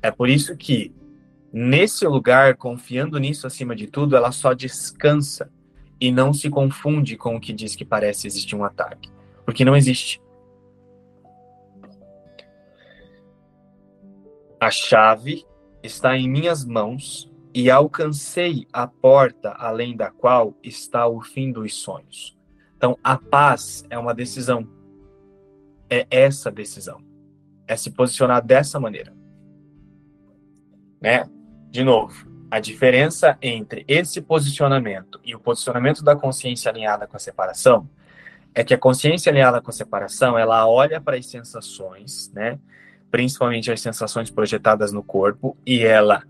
É 0.02 0.10
por 0.10 0.28
isso 0.28 0.56
que, 0.56 0.92
nesse 1.52 2.04
lugar, 2.04 2.56
confiando 2.56 3.16
nisso 3.16 3.46
acima 3.46 3.76
de 3.76 3.86
tudo, 3.86 4.16
ela 4.16 4.32
só 4.32 4.52
descansa 4.54 5.48
e 6.00 6.10
não 6.10 6.32
se 6.32 6.48
confunde 6.48 7.16
com 7.16 7.36
o 7.36 7.40
que 7.40 7.52
diz 7.52 7.76
que 7.76 7.84
parece 7.84 8.26
existir 8.26 8.56
um 8.56 8.64
ataque, 8.64 9.10
porque 9.44 9.64
não 9.64 9.76
existe. 9.76 10.20
A 14.58 14.70
chave 14.70 15.44
está 15.82 16.16
em 16.16 16.28
minhas 16.28 16.64
mãos 16.64 17.30
e 17.52 17.70
alcancei 17.70 18.66
a 18.72 18.86
porta 18.86 19.50
além 19.52 19.96
da 19.96 20.10
qual 20.10 20.54
está 20.62 21.06
o 21.06 21.20
fim 21.20 21.50
dos 21.50 21.74
sonhos. 21.74 22.38
Então, 22.76 22.96
a 23.02 23.16
paz 23.16 23.84
é 23.90 23.98
uma 23.98 24.14
decisão. 24.14 24.66
É 25.88 26.06
essa 26.10 26.50
decisão. 26.50 27.02
É 27.66 27.76
se 27.76 27.90
posicionar 27.90 28.44
dessa 28.44 28.78
maneira. 28.78 29.14
Né? 31.00 31.28
De 31.70 31.82
novo, 31.82 32.26
a 32.50 32.58
diferença 32.58 33.38
entre 33.40 33.84
esse 33.86 34.20
posicionamento 34.20 35.20
e 35.24 35.34
o 35.34 35.38
posicionamento 35.38 36.02
da 36.02 36.16
consciência 36.16 36.70
alinhada 36.70 37.06
com 37.06 37.16
a 37.16 37.20
separação 37.20 37.88
é 38.52 38.64
que 38.64 38.74
a 38.74 38.78
consciência 38.78 39.30
alinhada 39.30 39.60
com 39.60 39.70
a 39.70 39.72
separação, 39.72 40.36
ela 40.36 40.66
olha 40.68 41.00
para 41.00 41.16
as 41.16 41.26
sensações, 41.26 42.30
né? 42.34 42.58
Principalmente 43.10 43.70
as 43.70 43.80
sensações 43.80 44.30
projetadas 44.30 44.92
no 44.92 45.02
corpo 45.02 45.56
e 45.64 45.84
ela 45.84 46.24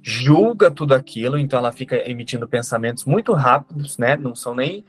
julga 0.00 0.70
tudo 0.70 0.94
aquilo, 0.94 1.38
então 1.38 1.58
ela 1.58 1.72
fica 1.72 2.08
emitindo 2.08 2.46
pensamentos 2.46 3.04
muito 3.04 3.32
rápidos, 3.32 3.98
né? 3.98 4.16
Não 4.16 4.34
são 4.34 4.54
nem 4.54 4.84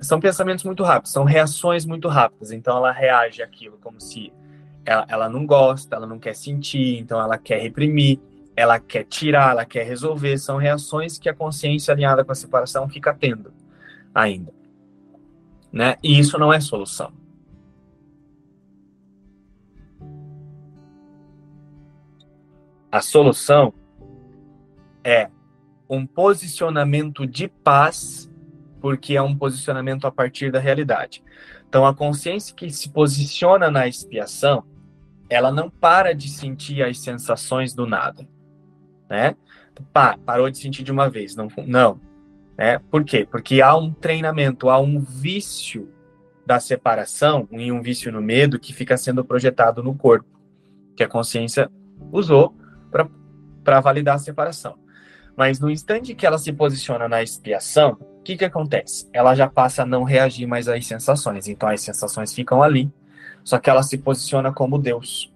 são 0.00 0.18
pensamentos 0.18 0.64
muito 0.64 0.82
rápidos, 0.82 1.12
são 1.12 1.22
reações 1.22 1.86
muito 1.86 2.08
rápidas. 2.08 2.50
Então 2.50 2.76
ela 2.76 2.90
reage 2.90 3.40
àquilo 3.40 3.78
como 3.80 4.00
se 4.00 4.32
ela, 4.84 5.06
ela 5.08 5.28
não 5.28 5.46
gosta, 5.46 5.94
ela 5.94 6.06
não 6.08 6.18
quer 6.18 6.34
sentir, 6.34 6.98
então 6.98 7.20
ela 7.20 7.38
quer 7.38 7.60
reprimir 7.60 8.18
ela 8.56 8.80
quer 8.80 9.04
tirar, 9.04 9.50
ela 9.50 9.66
quer 9.66 9.84
resolver, 9.84 10.38
são 10.38 10.56
reações 10.56 11.18
que 11.18 11.28
a 11.28 11.34
consciência 11.34 11.92
alinhada 11.92 12.24
com 12.24 12.32
a 12.32 12.34
separação 12.34 12.88
fica 12.88 13.12
tendo 13.12 13.52
ainda. 14.14 14.50
Né? 15.70 15.98
E 16.02 16.18
isso 16.18 16.38
não 16.38 16.50
é 16.50 16.58
solução. 16.58 17.12
A 22.90 23.02
solução 23.02 23.74
é 25.04 25.28
um 25.88 26.06
posicionamento 26.06 27.26
de 27.26 27.48
paz, 27.48 28.32
porque 28.80 29.16
é 29.16 29.22
um 29.22 29.36
posicionamento 29.36 30.06
a 30.06 30.10
partir 30.10 30.50
da 30.50 30.58
realidade. 30.58 31.22
Então, 31.68 31.84
a 31.84 31.94
consciência 31.94 32.54
que 32.54 32.70
se 32.70 32.88
posiciona 32.88 33.70
na 33.70 33.86
expiação, 33.86 34.64
ela 35.28 35.52
não 35.52 35.68
para 35.68 36.14
de 36.14 36.30
sentir 36.30 36.82
as 36.82 36.98
sensações 37.00 37.74
do 37.74 37.86
nada 37.86 38.26
né? 39.08 39.36
Pá, 39.92 40.18
parou 40.24 40.50
de 40.50 40.58
sentir 40.58 40.82
de 40.82 40.92
uma 40.92 41.08
vez, 41.08 41.36
não, 41.36 41.48
não, 41.66 42.00
né? 42.56 42.78
Por 42.90 43.04
quê? 43.04 43.26
Porque 43.30 43.60
há 43.60 43.76
um 43.76 43.92
treinamento, 43.92 44.70
há 44.70 44.78
um 44.78 45.00
vício 45.00 45.92
da 46.46 46.60
separação 46.60 47.48
e 47.50 47.70
um 47.72 47.82
vício 47.82 48.10
no 48.12 48.22
medo 48.22 48.58
que 48.58 48.72
fica 48.72 48.96
sendo 48.96 49.24
projetado 49.24 49.82
no 49.82 49.94
corpo, 49.94 50.28
que 50.96 51.02
a 51.02 51.08
consciência 51.08 51.70
usou 52.12 52.54
para 53.64 53.80
validar 53.80 54.14
a 54.14 54.18
separação. 54.18 54.78
Mas 55.36 55.60
no 55.60 55.68
instante 55.68 56.14
que 56.14 56.24
ela 56.24 56.38
se 56.38 56.52
posiciona 56.52 57.08
na 57.08 57.22
expiação, 57.22 57.98
o 58.00 58.22
que, 58.22 58.36
que 58.36 58.44
acontece? 58.44 59.08
Ela 59.12 59.34
já 59.34 59.48
passa 59.48 59.82
a 59.82 59.86
não 59.86 60.02
reagir 60.02 60.46
mais 60.46 60.66
às 60.66 60.86
sensações. 60.86 61.46
Então 61.46 61.68
as 61.68 61.82
sensações 61.82 62.32
ficam 62.32 62.62
ali, 62.62 62.90
só 63.44 63.58
que 63.58 63.68
ela 63.68 63.82
se 63.82 63.98
posiciona 63.98 64.50
como 64.52 64.78
Deus. 64.78 65.30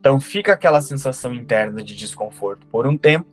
Então 0.00 0.20
fica 0.20 0.52
aquela 0.52 0.80
sensação 0.80 1.34
interna 1.34 1.82
de 1.82 1.94
desconforto 1.94 2.66
por 2.66 2.86
um 2.86 2.96
tempo, 2.96 3.26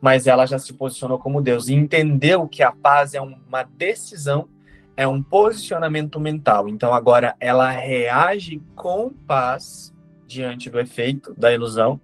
mas 0.00 0.26
ela 0.26 0.46
já 0.46 0.58
se 0.58 0.72
posicionou 0.72 1.18
como 1.18 1.42
Deus 1.42 1.68
e 1.68 1.74
entendeu 1.74 2.46
que 2.46 2.62
a 2.62 2.72
paz 2.72 3.14
é 3.14 3.20
uma 3.20 3.62
decisão, 3.62 4.48
é 4.96 5.06
um 5.06 5.22
posicionamento 5.22 6.20
mental. 6.20 6.68
Então 6.68 6.92
agora 6.92 7.34
ela 7.40 7.70
reage 7.70 8.62
com 8.74 9.10
paz 9.10 9.94
diante 10.26 10.70
do 10.70 10.78
efeito 10.78 11.34
da 11.36 11.52
ilusão. 11.52 12.00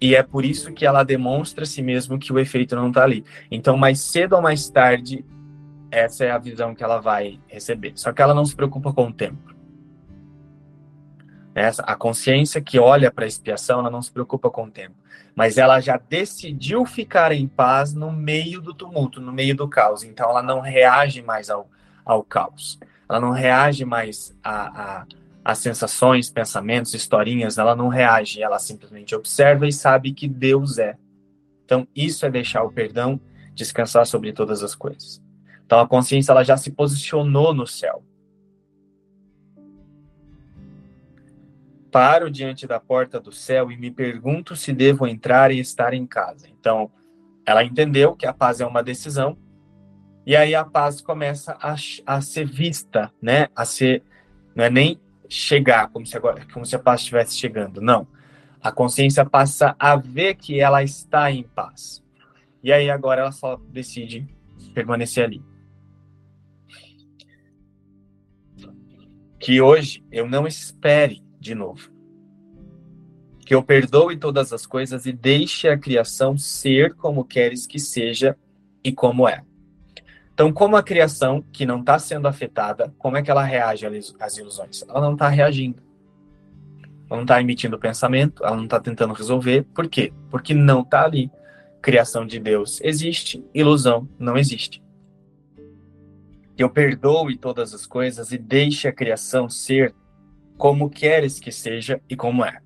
E 0.00 0.16
é 0.16 0.22
por 0.22 0.44
isso 0.44 0.72
que 0.72 0.84
ela 0.84 1.04
demonstra 1.04 1.62
a 1.62 1.66
si 1.66 1.80
mesmo 1.80 2.18
que 2.18 2.32
o 2.32 2.38
efeito 2.38 2.74
não 2.74 2.88
está 2.88 3.04
ali. 3.04 3.24
Então, 3.48 3.76
mais 3.76 4.00
cedo 4.00 4.34
ou 4.34 4.42
mais 4.42 4.68
tarde, 4.68 5.24
essa 5.92 6.24
é 6.24 6.30
a 6.32 6.38
visão 6.38 6.74
que 6.74 6.82
ela 6.82 6.98
vai 6.98 7.38
receber. 7.46 7.92
Só 7.94 8.12
que 8.12 8.20
ela 8.20 8.34
não 8.34 8.44
se 8.44 8.56
preocupa 8.56 8.92
com 8.92 9.06
o 9.06 9.12
tempo. 9.12 9.51
Essa, 11.54 11.82
a 11.82 11.94
consciência 11.94 12.60
que 12.60 12.78
olha 12.78 13.10
para 13.10 13.24
a 13.24 13.28
expiação, 13.28 13.80
ela 13.80 13.90
não 13.90 14.00
se 14.00 14.10
preocupa 14.10 14.50
com 14.50 14.64
o 14.64 14.70
tempo, 14.70 14.94
mas 15.34 15.58
ela 15.58 15.80
já 15.80 15.96
decidiu 15.96 16.86
ficar 16.86 17.32
em 17.32 17.46
paz 17.46 17.92
no 17.92 18.10
meio 18.10 18.60
do 18.60 18.72
tumulto, 18.72 19.20
no 19.20 19.32
meio 19.32 19.54
do 19.54 19.68
caos. 19.68 20.02
Então 20.02 20.30
ela 20.30 20.42
não 20.42 20.60
reage 20.60 21.20
mais 21.20 21.50
ao, 21.50 21.68
ao 22.04 22.22
caos, 22.22 22.78
ela 23.08 23.20
não 23.20 23.30
reage 23.30 23.84
mais 23.84 24.34
a, 24.42 24.82
a, 24.82 25.06
as 25.44 25.58
sensações, 25.58 26.30
pensamentos, 26.30 26.94
historinhas, 26.94 27.58
ela 27.58 27.76
não 27.76 27.88
reage, 27.88 28.42
ela 28.42 28.58
simplesmente 28.58 29.14
observa 29.14 29.66
e 29.66 29.72
sabe 29.72 30.12
que 30.12 30.28
Deus 30.28 30.78
é. 30.78 30.96
Então, 31.64 31.86
isso 31.94 32.24
é 32.24 32.30
deixar 32.30 32.62
o 32.62 32.72
perdão 32.72 33.20
descansar 33.54 34.06
sobre 34.06 34.32
todas 34.32 34.62
as 34.62 34.74
coisas. 34.74 35.22
Então, 35.66 35.80
a 35.80 35.86
consciência 35.86 36.32
ela 36.32 36.44
já 36.44 36.56
se 36.56 36.70
posicionou 36.70 37.52
no 37.52 37.66
céu. 37.66 38.02
Paro 41.92 42.30
diante 42.30 42.66
da 42.66 42.80
porta 42.80 43.20
do 43.20 43.30
céu 43.30 43.70
e 43.70 43.76
me 43.76 43.90
pergunto 43.90 44.56
se 44.56 44.72
devo 44.72 45.06
entrar 45.06 45.52
e 45.52 45.60
estar 45.60 45.92
em 45.92 46.06
casa. 46.06 46.48
Então, 46.48 46.90
ela 47.44 47.62
entendeu 47.62 48.16
que 48.16 48.26
a 48.26 48.32
paz 48.32 48.62
é 48.62 48.66
uma 48.66 48.82
decisão, 48.82 49.36
e 50.24 50.34
aí 50.34 50.54
a 50.54 50.64
paz 50.64 51.02
começa 51.02 51.56
a, 51.60 51.74
a 52.06 52.20
ser 52.22 52.46
vista, 52.46 53.12
né? 53.20 53.48
A 53.54 53.66
ser, 53.66 54.02
não 54.54 54.64
é 54.64 54.70
nem 54.70 54.98
chegar, 55.28 55.88
como 55.90 56.06
se, 56.06 56.16
agora, 56.16 56.46
como 56.52 56.64
se 56.64 56.74
a 56.74 56.78
paz 56.78 57.00
estivesse 57.00 57.36
chegando. 57.36 57.80
Não. 57.80 58.06
A 58.62 58.72
consciência 58.72 59.26
passa 59.26 59.76
a 59.78 59.94
ver 59.94 60.36
que 60.36 60.60
ela 60.60 60.82
está 60.82 61.30
em 61.30 61.42
paz. 61.42 62.02
E 62.62 62.72
aí 62.72 62.88
agora 62.88 63.20
ela 63.20 63.32
só 63.32 63.60
decide 63.68 64.26
permanecer 64.72 65.24
ali. 65.24 65.42
Que 69.38 69.60
hoje 69.60 70.02
eu 70.10 70.26
não 70.26 70.46
espere 70.46 71.21
de 71.42 71.54
novo. 71.54 71.90
Que 73.44 73.54
eu 73.54 73.62
perdoe 73.62 74.16
todas 74.16 74.52
as 74.52 74.64
coisas 74.64 75.04
e 75.04 75.12
deixe 75.12 75.68
a 75.68 75.76
criação 75.76 76.38
ser 76.38 76.94
como 76.94 77.24
queres 77.24 77.66
que 77.66 77.80
seja 77.80 78.38
e 78.84 78.92
como 78.92 79.28
é. 79.28 79.42
Então, 80.32 80.52
como 80.52 80.76
a 80.76 80.82
criação 80.82 81.44
que 81.52 81.66
não 81.66 81.80
está 81.80 81.98
sendo 81.98 82.28
afetada, 82.28 82.94
como 82.96 83.16
é 83.16 83.22
que 83.22 83.30
ela 83.30 83.42
reage 83.42 83.84
às 84.18 84.38
ilusões? 84.38 84.82
Ela 84.88 85.00
não 85.00 85.12
está 85.12 85.28
reagindo. 85.28 85.82
Ela 87.10 87.16
não 87.16 87.22
está 87.22 87.40
emitindo 87.40 87.78
pensamento, 87.78 88.44
ela 88.44 88.56
não 88.56 88.64
está 88.64 88.80
tentando 88.80 89.12
resolver. 89.12 89.64
Por 89.74 89.88
quê? 89.88 90.12
Porque 90.30 90.54
não 90.54 90.80
está 90.80 91.04
ali. 91.04 91.30
Criação 91.82 92.24
de 92.24 92.38
Deus 92.38 92.80
existe, 92.82 93.44
ilusão 93.52 94.08
não 94.18 94.38
existe. 94.38 94.80
Que 96.56 96.62
eu 96.62 96.70
perdoe 96.70 97.36
todas 97.36 97.74
as 97.74 97.84
coisas 97.84 98.30
e 98.30 98.38
deixe 98.38 98.86
a 98.86 98.92
criação 98.92 99.50
ser 99.50 99.92
como 100.62 100.88
queres 100.88 101.40
que 101.40 101.50
seja 101.50 102.00
e 102.08 102.14
como 102.14 102.44
é. 102.44 102.60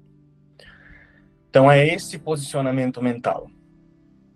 Então, 1.49 1.71
é 1.71 1.95
esse 1.95 2.19
posicionamento 2.19 3.03
mental. 3.03 3.51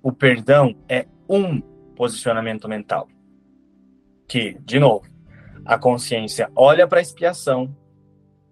O 0.02 0.11
perdão 0.11 0.75
é 0.88 1.07
um 1.29 1.61
posicionamento 1.95 2.67
mental 2.67 3.07
que, 4.26 4.57
de 4.64 4.79
novo, 4.79 5.07
a 5.62 5.79
consciência 5.79 6.50
olha 6.57 6.88
para 6.88 7.00
a 7.00 7.02
expiação. 7.02 7.76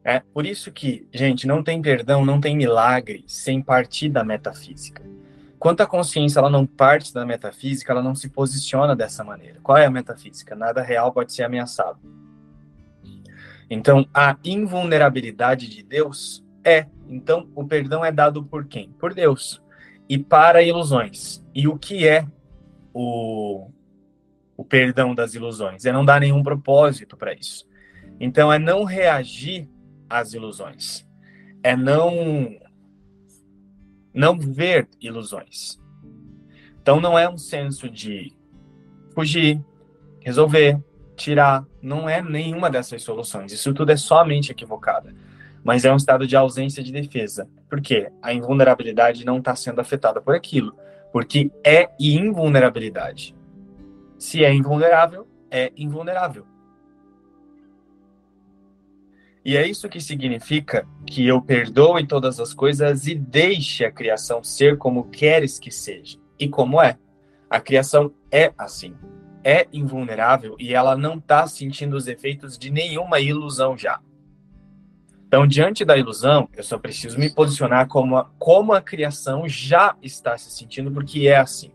É 0.05 0.21
por 0.21 0.45
isso 0.45 0.71
que, 0.71 1.09
gente, 1.11 1.47
não 1.47 1.63
tem 1.63 1.81
perdão, 1.81 2.23
não 2.23 2.39
tem 2.39 2.55
milagre 2.55 3.25
sem 3.27 3.63
partir 3.63 4.11
da 4.11 4.23
metafísica. 4.23 5.03
Quanto 5.59 5.81
a 5.81 5.87
consciência 5.87 6.39
ela 6.39 6.51
não 6.51 6.67
parte 6.67 7.15
da 7.15 7.25
metafísica, 7.25 7.93
ela 7.93 8.03
não 8.03 8.15
se 8.15 8.29
posiciona 8.29 8.95
dessa 8.95 9.25
maneira. 9.25 9.59
Qual 9.63 9.79
é 9.79 9.87
a 9.87 9.91
metafísica? 9.91 10.55
Nada 10.55 10.83
real 10.83 11.11
pode 11.15 11.33
ser 11.33 11.45
ameaçado. 11.45 11.99
Então, 13.71 14.09
a 14.15 14.37
invulnerabilidade 14.45 15.69
de 15.69 15.83
Deus 15.83 16.45
é. 16.65 16.87
Então, 17.09 17.49
o 17.55 17.67
perdão 17.67 18.05
é 18.05 18.11
dado 18.11 18.45
por 18.45 18.67
quem? 18.67 18.91
Por 18.93 19.15
Deus. 19.15 19.63
E 20.09 20.19
para 20.19 20.63
ilusões. 20.63 21.45
E 21.55 21.69
o 21.69 21.79
que 21.79 22.07
é 22.07 22.27
o, 22.93 23.71
o 24.57 24.65
perdão 24.65 25.15
das 25.15 25.35
ilusões, 25.35 25.85
é 25.85 25.93
não 25.93 26.05
dar 26.05 26.21
nenhum 26.21 26.43
propósito 26.43 27.17
para 27.17 27.33
isso. 27.33 27.65
Então, 28.19 28.53
é 28.53 28.59
não 28.59 28.83
reagir 28.85 29.69
às 30.11 30.33
ilusões, 30.33 31.07
é 31.63 31.77
não 31.77 32.59
não 34.13 34.37
ver 34.37 34.89
ilusões. 35.01 35.79
Então, 36.83 37.01
não 37.01 37.17
é 37.17 37.29
um 37.29 37.39
senso 37.39 37.89
de 37.89 38.35
fugir, 39.15 39.63
resolver, 40.21 40.83
tirar, 41.19 41.67
não 41.83 42.09
é 42.09 42.23
nenhuma 42.23 42.71
dessas 42.71 43.03
soluções. 43.03 43.53
Isso 43.53 43.75
tudo 43.75 43.93
é 43.93 43.97
somente 43.97 44.53
equivocada. 44.53 45.15
Mas 45.63 45.85
é 45.85 45.93
um 45.93 45.97
estado 45.97 46.27
de 46.27 46.37
ausência 46.37 46.83
de 46.83 46.93
defesa. 46.93 47.49
Por 47.69 47.81
quê? 47.81 48.11
A 48.23 48.33
invulnerabilidade 48.33 49.27
não 49.27 49.39
está 49.39 49.55
sendo 49.55 49.81
afetada 49.81 50.21
por 50.21 50.35
aquilo. 50.35 50.75
Porque 51.13 51.51
é 51.65 51.91
invulnerabilidade. 51.99 53.35
Se 54.19 54.45
é 54.45 54.53
invulnerável, 54.53 55.27
é 55.51 55.73
invulnerável. 55.77 56.47
E 59.45 59.57
é 59.57 59.67
isso 59.67 59.89
que 59.89 60.01
significa 60.01 60.87
que 61.07 61.27
eu 61.27 61.41
perdoe 61.41 62.07
todas 62.07 62.39
as 62.39 62.53
coisas 62.53 63.07
e 63.07 63.15
deixe 63.15 63.85
a 63.85 63.91
criação 63.91 64.45
ser 64.45 64.77
como 64.77 65.09
queres 65.09 65.59
que 65.59 65.71
seja. 65.71 66.19
E 66.39 66.49
como 66.49 66.83
é? 66.83 66.99
A 67.49 67.59
criação 67.59 68.13
é 68.31 68.53
assim. 68.59 68.95
É 69.45 69.67
invulnerável 69.73 70.57
e 70.59 70.75
ela 70.75 70.97
não 70.97 71.17
está 71.17 71.47
sentindo 71.47 71.97
os 71.97 72.07
efeitos 72.07 72.59
de 72.59 72.71
nenhuma 72.71 73.21
ilusão 73.21 73.77
já. 73.77 74.01
Então, 75.27 75.47
diante 75.47 75.85
da 75.85 75.97
ilusão, 75.97 76.49
eu 76.57 76.65
só 76.65 76.79
preciso 76.79 77.19
me 77.19 77.29
posicionar 77.29 77.87
como 77.87 78.17
a, 78.17 78.31
como 78.39 78.73
a 78.73 78.81
criação 78.81 79.47
já 79.47 79.95
está 80.03 80.37
se 80.39 80.51
sentindo, 80.51 80.91
porque 80.91 81.29
é 81.29 81.37
assim. 81.37 81.71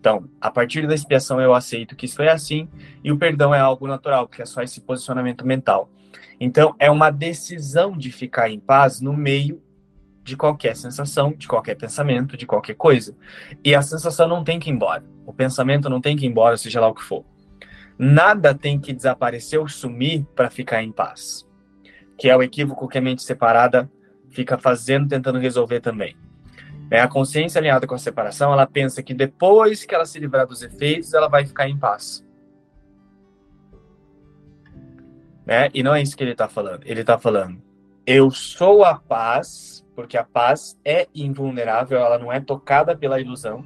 Então, 0.00 0.28
a 0.40 0.50
partir 0.50 0.86
da 0.86 0.94
expiação 0.94 1.40
eu 1.40 1.54
aceito 1.54 1.94
que 1.94 2.06
isso 2.06 2.20
é 2.22 2.30
assim 2.30 2.68
e 3.02 3.12
o 3.12 3.18
perdão 3.18 3.54
é 3.54 3.60
algo 3.60 3.86
natural, 3.86 4.28
que 4.28 4.42
é 4.42 4.44
só 4.44 4.62
esse 4.62 4.80
posicionamento 4.80 5.46
mental. 5.46 5.90
Então, 6.40 6.74
é 6.78 6.90
uma 6.90 7.10
decisão 7.10 7.96
de 7.96 8.10
ficar 8.10 8.50
em 8.50 8.58
paz 8.58 9.00
no 9.00 9.12
meio 9.12 9.62
de 10.28 10.36
qualquer 10.36 10.76
sensação, 10.76 11.32
de 11.32 11.48
qualquer 11.48 11.74
pensamento, 11.74 12.36
de 12.36 12.46
qualquer 12.46 12.74
coisa. 12.74 13.16
E 13.64 13.74
a 13.74 13.82
sensação 13.82 14.28
não 14.28 14.44
tem 14.44 14.60
que 14.60 14.70
ir 14.70 14.72
embora. 14.74 15.02
O 15.26 15.32
pensamento 15.32 15.88
não 15.88 16.00
tem 16.00 16.16
que 16.16 16.26
ir 16.26 16.28
embora, 16.28 16.56
seja 16.56 16.80
lá 16.80 16.88
o 16.88 16.94
que 16.94 17.02
for. 17.02 17.24
Nada 17.98 18.54
tem 18.54 18.78
que 18.78 18.92
desaparecer 18.92 19.58
ou 19.58 19.68
sumir 19.68 20.24
para 20.36 20.50
ficar 20.50 20.82
em 20.82 20.92
paz. 20.92 21.48
Que 22.16 22.28
é 22.28 22.36
o 22.36 22.42
equívoco 22.42 22.86
que 22.86 22.98
a 22.98 23.00
mente 23.00 23.22
separada 23.22 23.90
fica 24.30 24.58
fazendo, 24.58 25.08
tentando 25.08 25.38
resolver 25.38 25.80
também. 25.80 26.16
É, 26.90 27.00
a 27.00 27.08
consciência 27.08 27.58
alinhada 27.58 27.86
com 27.86 27.94
a 27.94 27.98
separação, 27.98 28.52
ela 28.52 28.66
pensa 28.66 29.02
que 29.02 29.12
depois 29.12 29.84
que 29.84 29.94
ela 29.94 30.06
se 30.06 30.18
livrar 30.18 30.46
dos 30.46 30.62
efeitos, 30.62 31.12
ela 31.12 31.28
vai 31.28 31.44
ficar 31.44 31.68
em 31.68 31.76
paz. 31.76 32.24
Né? 35.44 35.70
E 35.72 35.82
não 35.82 35.94
é 35.94 36.02
isso 36.02 36.16
que 36.16 36.22
ele 36.22 36.32
está 36.32 36.48
falando. 36.48 36.82
Ele 36.84 37.00
está 37.00 37.18
falando, 37.18 37.60
eu 38.06 38.30
sou 38.30 38.84
a 38.84 38.94
paz, 38.94 39.84
porque 39.98 40.16
a 40.16 40.22
paz 40.22 40.78
é 40.84 41.08
invulnerável, 41.12 41.98
ela 41.98 42.20
não 42.20 42.32
é 42.32 42.38
tocada 42.38 42.96
pela 42.96 43.20
ilusão, 43.20 43.64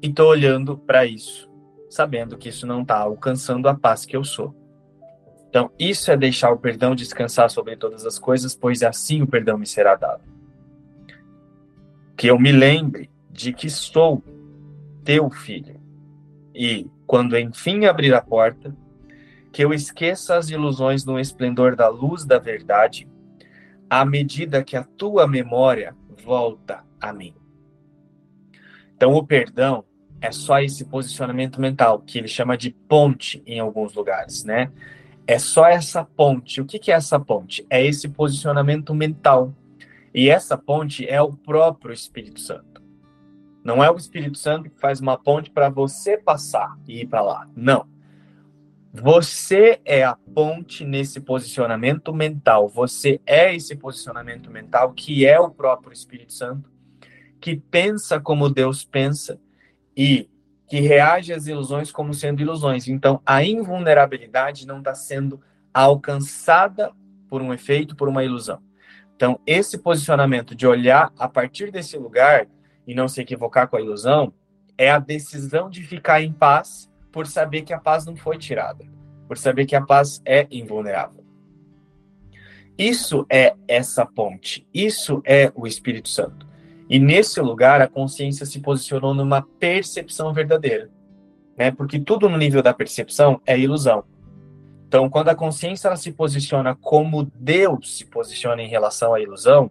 e 0.00 0.06
estou 0.06 0.30
olhando 0.30 0.78
para 0.78 1.04
isso, 1.04 1.46
sabendo 1.90 2.38
que 2.38 2.48
isso 2.48 2.66
não 2.66 2.80
está 2.80 2.96
alcançando 2.96 3.68
a 3.68 3.74
paz 3.74 4.06
que 4.06 4.16
eu 4.16 4.24
sou. 4.24 4.54
Então, 5.50 5.70
isso 5.78 6.10
é 6.10 6.16
deixar 6.16 6.52
o 6.52 6.58
perdão 6.58 6.94
descansar 6.94 7.50
sobre 7.50 7.76
todas 7.76 8.06
as 8.06 8.18
coisas, 8.18 8.56
pois 8.56 8.82
assim 8.82 9.20
o 9.20 9.26
perdão 9.26 9.58
me 9.58 9.66
será 9.66 9.94
dado 9.94 10.22
que 12.16 12.28
eu 12.28 12.38
me 12.38 12.50
lembre 12.50 13.10
de 13.30 13.52
que 13.52 13.68
sou 13.68 14.24
teu 15.04 15.28
filho. 15.28 15.78
E, 16.54 16.88
quando 17.06 17.36
enfim 17.36 17.84
abrir 17.84 18.14
a 18.14 18.22
porta, 18.22 18.74
que 19.52 19.62
eu 19.62 19.74
esqueça 19.74 20.34
as 20.34 20.48
ilusões 20.48 21.04
no 21.04 21.20
esplendor 21.20 21.76
da 21.76 21.88
luz 21.88 22.24
da 22.24 22.38
verdade, 22.38 23.06
à 23.92 24.06
medida 24.06 24.64
que 24.64 24.74
a 24.74 24.82
tua 24.82 25.28
memória 25.28 25.94
volta 26.24 26.82
a 26.98 27.12
mim. 27.12 27.34
Então, 28.96 29.12
o 29.12 29.22
perdão 29.22 29.84
é 30.18 30.32
só 30.32 30.60
esse 30.60 30.86
posicionamento 30.86 31.60
mental, 31.60 32.00
que 32.00 32.16
ele 32.16 32.26
chama 32.26 32.56
de 32.56 32.70
ponte 32.70 33.42
em 33.44 33.60
alguns 33.60 33.92
lugares, 33.92 34.44
né? 34.44 34.72
É 35.26 35.38
só 35.38 35.66
essa 35.66 36.06
ponte. 36.06 36.58
O 36.58 36.64
que 36.64 36.90
é 36.90 36.94
essa 36.94 37.20
ponte? 37.20 37.66
É 37.68 37.84
esse 37.84 38.08
posicionamento 38.08 38.94
mental 38.94 39.54
e 40.14 40.30
essa 40.30 40.56
ponte 40.56 41.06
é 41.06 41.20
o 41.20 41.34
próprio 41.34 41.92
Espírito 41.92 42.40
Santo. 42.40 42.82
Não 43.62 43.84
é 43.84 43.90
o 43.90 43.96
Espírito 43.98 44.38
Santo 44.38 44.70
que 44.70 44.80
faz 44.80 45.00
uma 45.02 45.18
ponte 45.18 45.50
para 45.50 45.68
você 45.68 46.16
passar 46.16 46.78
e 46.88 47.02
ir 47.02 47.06
para 47.06 47.20
lá. 47.20 47.46
Não. 47.54 47.86
Você 48.94 49.80
é 49.86 50.04
a 50.04 50.14
ponte 50.34 50.84
nesse 50.84 51.18
posicionamento 51.18 52.12
mental. 52.12 52.68
Você 52.68 53.18
é 53.24 53.54
esse 53.54 53.74
posicionamento 53.74 54.50
mental 54.50 54.92
que 54.92 55.24
é 55.26 55.40
o 55.40 55.48
próprio 55.50 55.94
Espírito 55.94 56.34
Santo, 56.34 56.70
que 57.40 57.56
pensa 57.56 58.20
como 58.20 58.50
Deus 58.50 58.84
pensa 58.84 59.40
e 59.96 60.28
que 60.68 60.80
reage 60.80 61.32
às 61.32 61.46
ilusões 61.46 61.90
como 61.90 62.12
sendo 62.12 62.42
ilusões. 62.42 62.86
Então, 62.86 63.18
a 63.24 63.42
invulnerabilidade 63.42 64.66
não 64.66 64.80
está 64.80 64.94
sendo 64.94 65.40
alcançada 65.72 66.92
por 67.30 67.40
um 67.40 67.52
efeito, 67.54 67.96
por 67.96 68.08
uma 68.08 68.22
ilusão. 68.22 68.60
Então, 69.16 69.40
esse 69.46 69.78
posicionamento 69.78 70.54
de 70.54 70.66
olhar 70.66 71.10
a 71.18 71.26
partir 71.26 71.70
desse 71.70 71.96
lugar 71.96 72.46
e 72.86 72.94
não 72.94 73.08
se 73.08 73.22
equivocar 73.22 73.68
com 73.68 73.76
a 73.76 73.80
ilusão 73.80 74.34
é 74.76 74.90
a 74.90 74.98
decisão 74.98 75.70
de 75.70 75.82
ficar 75.82 76.20
em 76.20 76.30
paz 76.30 76.91
por 77.12 77.26
saber 77.26 77.62
que 77.62 77.72
a 77.72 77.78
paz 77.78 78.06
não 78.06 78.16
foi 78.16 78.38
tirada, 78.38 78.84
por 79.28 79.36
saber 79.36 79.66
que 79.66 79.76
a 79.76 79.82
paz 79.82 80.20
é 80.24 80.46
invulnerável. 80.50 81.22
Isso 82.76 83.26
é 83.30 83.54
essa 83.68 84.06
ponte, 84.06 84.66
isso 84.72 85.22
é 85.24 85.52
o 85.54 85.66
Espírito 85.66 86.08
Santo. 86.08 86.48
E 86.88 86.98
nesse 86.98 87.40
lugar 87.40 87.80
a 87.80 87.86
consciência 87.86 88.44
se 88.46 88.60
posicionou 88.60 89.14
numa 89.14 89.42
percepção 89.42 90.32
verdadeira, 90.32 90.90
né? 91.56 91.70
Porque 91.70 92.00
tudo 92.00 92.28
no 92.28 92.36
nível 92.36 92.62
da 92.62 92.74
percepção 92.74 93.40
é 93.46 93.58
ilusão. 93.58 94.04
Então, 94.88 95.08
quando 95.08 95.28
a 95.28 95.34
consciência 95.34 95.88
ela 95.88 95.96
se 95.96 96.12
posiciona 96.12 96.74
como 96.74 97.30
Deus 97.34 97.96
se 97.96 98.04
posiciona 98.04 98.62
em 98.62 98.68
relação 98.68 99.14
à 99.14 99.20
ilusão, 99.20 99.70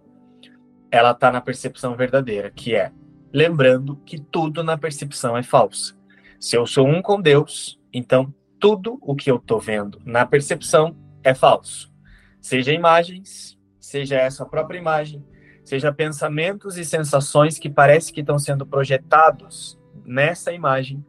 ela 0.90 1.12
está 1.12 1.32
na 1.32 1.42
percepção 1.42 1.96
verdadeira, 1.96 2.50
que 2.50 2.76
é 2.76 2.92
lembrando 3.32 3.96
que 4.06 4.20
tudo 4.20 4.64
na 4.64 4.78
percepção 4.78 5.38
é 5.38 5.44
falso. 5.44 5.98
Se 6.42 6.58
eu 6.58 6.66
sou 6.66 6.88
um 6.88 7.04
com 7.04 7.22
Deus, 7.22 7.80
então 7.94 8.34
tudo 8.60 8.98
o 9.00 9.16
que 9.16 9.30
eu 9.30 9.36
estou 9.36 9.60
vendo 9.60 10.02
na 10.04 10.26
percepção 10.26 10.98
é 11.24 11.36
falso. 11.36 11.94
Seja 12.42 12.74
imagens, 12.74 13.60
seja 13.80 14.16
essa 14.16 14.44
própria 14.44 14.80
imagem, 14.80 15.24
seja 15.64 15.94
pensamentos 15.94 16.80
e 16.80 16.84
sensações 16.84 17.60
que 17.60 17.70
parece 17.70 18.12
que 18.12 18.22
estão 18.22 18.40
sendo 18.40 18.66
projetados 18.66 19.80
nessa 20.04 20.52
imagem. 20.52 21.06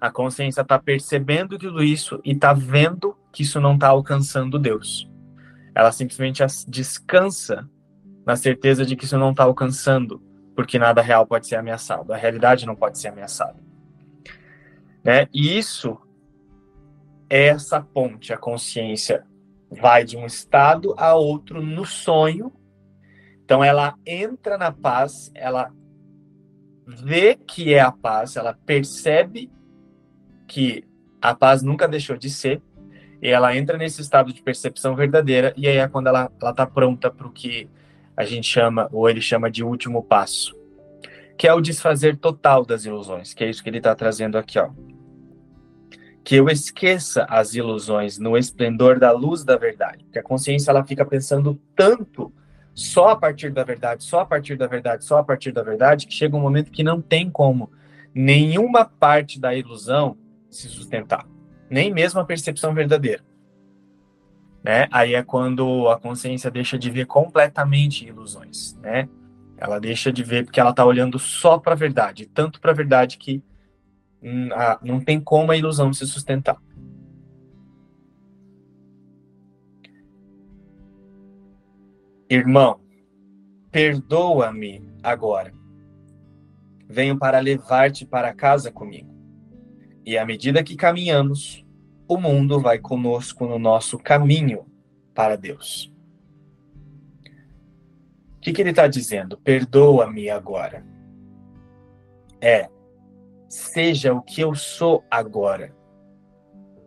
A 0.00 0.12
consciência 0.12 0.60
está 0.60 0.78
percebendo 0.78 1.58
tudo 1.58 1.82
isso 1.82 2.20
e 2.24 2.30
está 2.30 2.52
vendo 2.52 3.16
que 3.32 3.42
isso 3.42 3.60
não 3.60 3.74
está 3.74 3.88
alcançando 3.88 4.60
Deus. 4.60 5.10
Ela 5.74 5.90
simplesmente 5.90 6.40
descansa 6.68 7.68
na 8.24 8.36
certeza 8.36 8.86
de 8.86 8.94
que 8.94 9.06
isso 9.06 9.18
não 9.18 9.32
está 9.32 9.42
alcançando, 9.42 10.22
porque 10.54 10.78
nada 10.78 11.02
real 11.02 11.26
pode 11.26 11.48
ser 11.48 11.56
ameaçado. 11.56 12.12
A 12.12 12.16
realidade 12.16 12.64
não 12.64 12.76
pode 12.76 12.96
ser 13.00 13.08
ameaçada. 13.08 13.71
Né? 15.04 15.26
E 15.32 15.58
isso 15.58 15.98
é 17.28 17.46
essa 17.46 17.80
ponte. 17.80 18.32
A 18.32 18.36
consciência 18.36 19.24
vai 19.70 20.04
de 20.04 20.16
um 20.16 20.26
estado 20.26 20.94
a 20.98 21.14
outro 21.14 21.62
no 21.62 21.84
sonho. 21.84 22.52
Então 23.44 23.62
ela 23.62 23.94
entra 24.06 24.56
na 24.56 24.70
paz, 24.70 25.30
ela 25.34 25.70
vê 26.86 27.34
que 27.34 27.72
é 27.72 27.80
a 27.80 27.92
paz, 27.92 28.36
ela 28.36 28.54
percebe 28.66 29.50
que 30.46 30.84
a 31.20 31.34
paz 31.34 31.62
nunca 31.62 31.88
deixou 31.88 32.16
de 32.16 32.28
ser, 32.28 32.60
e 33.20 33.28
ela 33.28 33.56
entra 33.56 33.78
nesse 33.78 34.00
estado 34.00 34.32
de 34.32 34.42
percepção 34.42 34.96
verdadeira, 34.96 35.54
e 35.56 35.68
aí 35.68 35.76
é 35.76 35.88
quando 35.88 36.08
ela 36.08 36.30
está 36.42 36.66
pronta 36.66 37.10
para 37.10 37.26
o 37.26 37.32
que 37.32 37.68
a 38.16 38.24
gente 38.24 38.46
chama, 38.46 38.88
ou 38.92 39.08
ele 39.08 39.20
chama 39.20 39.50
de 39.50 39.62
último 39.62 40.02
passo, 40.02 40.56
que 41.38 41.46
é 41.46 41.54
o 41.54 41.60
desfazer 41.60 42.16
total 42.16 42.64
das 42.64 42.84
ilusões, 42.84 43.32
que 43.32 43.44
é 43.44 43.50
isso 43.50 43.62
que 43.62 43.70
ele 43.70 43.78
está 43.78 43.94
trazendo 43.94 44.36
aqui, 44.36 44.58
ó. 44.58 44.70
Que 46.32 46.36
eu 46.36 46.48
esqueça 46.48 47.26
as 47.28 47.54
ilusões 47.54 48.18
no 48.18 48.38
esplendor 48.38 48.98
da 48.98 49.12
luz 49.12 49.44
da 49.44 49.54
verdade, 49.54 50.02
porque 50.04 50.18
a 50.18 50.22
consciência 50.22 50.70
ela 50.70 50.82
fica 50.82 51.04
pensando 51.04 51.60
tanto 51.76 52.32
só 52.72 53.10
a 53.10 53.16
partir 53.16 53.50
da 53.50 53.62
verdade, 53.62 54.02
só 54.02 54.20
a 54.20 54.24
partir 54.24 54.56
da 54.56 54.66
verdade, 54.66 55.04
só 55.04 55.18
a 55.18 55.22
partir 55.22 55.52
da 55.52 55.62
verdade, 55.62 56.06
que 56.06 56.14
chega 56.14 56.34
um 56.34 56.40
momento 56.40 56.70
que 56.70 56.82
não 56.82 57.02
tem 57.02 57.30
como 57.30 57.70
nenhuma 58.14 58.86
parte 58.86 59.38
da 59.38 59.54
ilusão 59.54 60.16
se 60.48 60.70
sustentar 60.70 61.26
nem 61.68 61.92
mesmo 61.92 62.18
a 62.18 62.24
percepção 62.24 62.72
verdadeira. 62.72 63.22
Né? 64.64 64.88
Aí 64.90 65.14
é 65.14 65.22
quando 65.22 65.86
a 65.90 66.00
consciência 66.00 66.50
deixa 66.50 66.78
de 66.78 66.90
ver 66.90 67.04
completamente 67.04 68.08
ilusões, 68.08 68.74
né? 68.80 69.06
Ela 69.58 69.78
deixa 69.78 70.10
de 70.10 70.24
ver 70.24 70.46
porque 70.46 70.58
ela 70.58 70.70
está 70.70 70.82
olhando 70.82 71.18
só 71.18 71.58
para 71.58 71.74
a 71.74 71.76
verdade, 71.76 72.24
tanto 72.24 72.58
para 72.58 72.70
a 72.70 72.74
verdade 72.74 73.18
que 73.18 73.44
não 74.82 75.00
tem 75.00 75.20
como 75.20 75.50
a 75.50 75.56
ilusão 75.56 75.92
se 75.92 76.06
sustentar. 76.06 76.56
Irmão, 82.30 82.80
perdoa-me 83.70 84.82
agora. 85.02 85.52
Venho 86.88 87.18
para 87.18 87.40
levar-te 87.40 88.06
para 88.06 88.32
casa 88.32 88.70
comigo. 88.70 89.12
E 90.04 90.16
à 90.16 90.24
medida 90.24 90.62
que 90.62 90.76
caminhamos, 90.76 91.62
o 92.08 92.16
mundo 92.16 92.60
vai 92.60 92.78
conosco 92.78 93.46
no 93.46 93.58
nosso 93.58 93.98
caminho 93.98 94.66
para 95.14 95.36
Deus. 95.36 95.92
O 98.36 98.40
que, 98.40 98.52
que 98.52 98.62
ele 98.62 98.70
está 98.70 98.88
dizendo? 98.88 99.36
Perdoa-me 99.38 100.28
agora. 100.30 100.84
É, 102.40 102.68
seja 103.52 104.14
o 104.14 104.22
que 104.22 104.40
eu 104.40 104.54
sou 104.54 105.04
agora. 105.10 105.74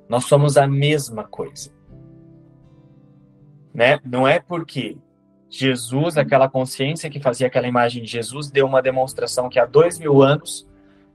Nós 0.10 0.26
somos 0.26 0.58
a 0.58 0.66
mesma 0.66 1.24
coisa. 1.24 1.70
Né? 3.72 4.00
Não 4.04 4.28
é 4.28 4.40
porque 4.40 4.98
Jesus, 5.48 6.18
aquela 6.18 6.50
consciência 6.50 7.08
que 7.08 7.20
fazia 7.20 7.46
aquela 7.46 7.68
imagem 7.68 8.02
de 8.02 8.10
Jesus, 8.10 8.50
deu 8.50 8.66
uma 8.66 8.82
demonstração 8.82 9.48
que 9.48 9.60
há 9.60 9.66
dois 9.66 10.00
mil 10.00 10.24
anos 10.24 10.68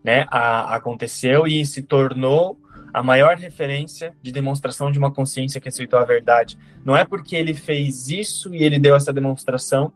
né, 0.05 0.25
a, 0.31 0.77
aconteceu 0.77 1.49
e 1.49 1.67
se 1.67 1.83
tornou 1.83 2.57
a 2.95 3.03
maior 3.03 3.37
referência 3.37 4.15
de 4.23 4.31
demonstração 4.31 4.93
de 4.93 5.01
uma 5.01 5.11
consciência 5.11 5.61
que 5.61 5.69
aceitou 5.69 5.99
a 5.99 6.05
verdade. 6.05 6.57
Não 6.85 6.97
é 6.97 7.05
porque 7.05 7.35
ele 7.35 7.55
fez 7.55 8.09
isso 8.09 8.55
e 8.55 8.63
ele 8.63 8.79
deu 8.79 8.95
essa 8.95 9.13
demonstração, 9.13 9.93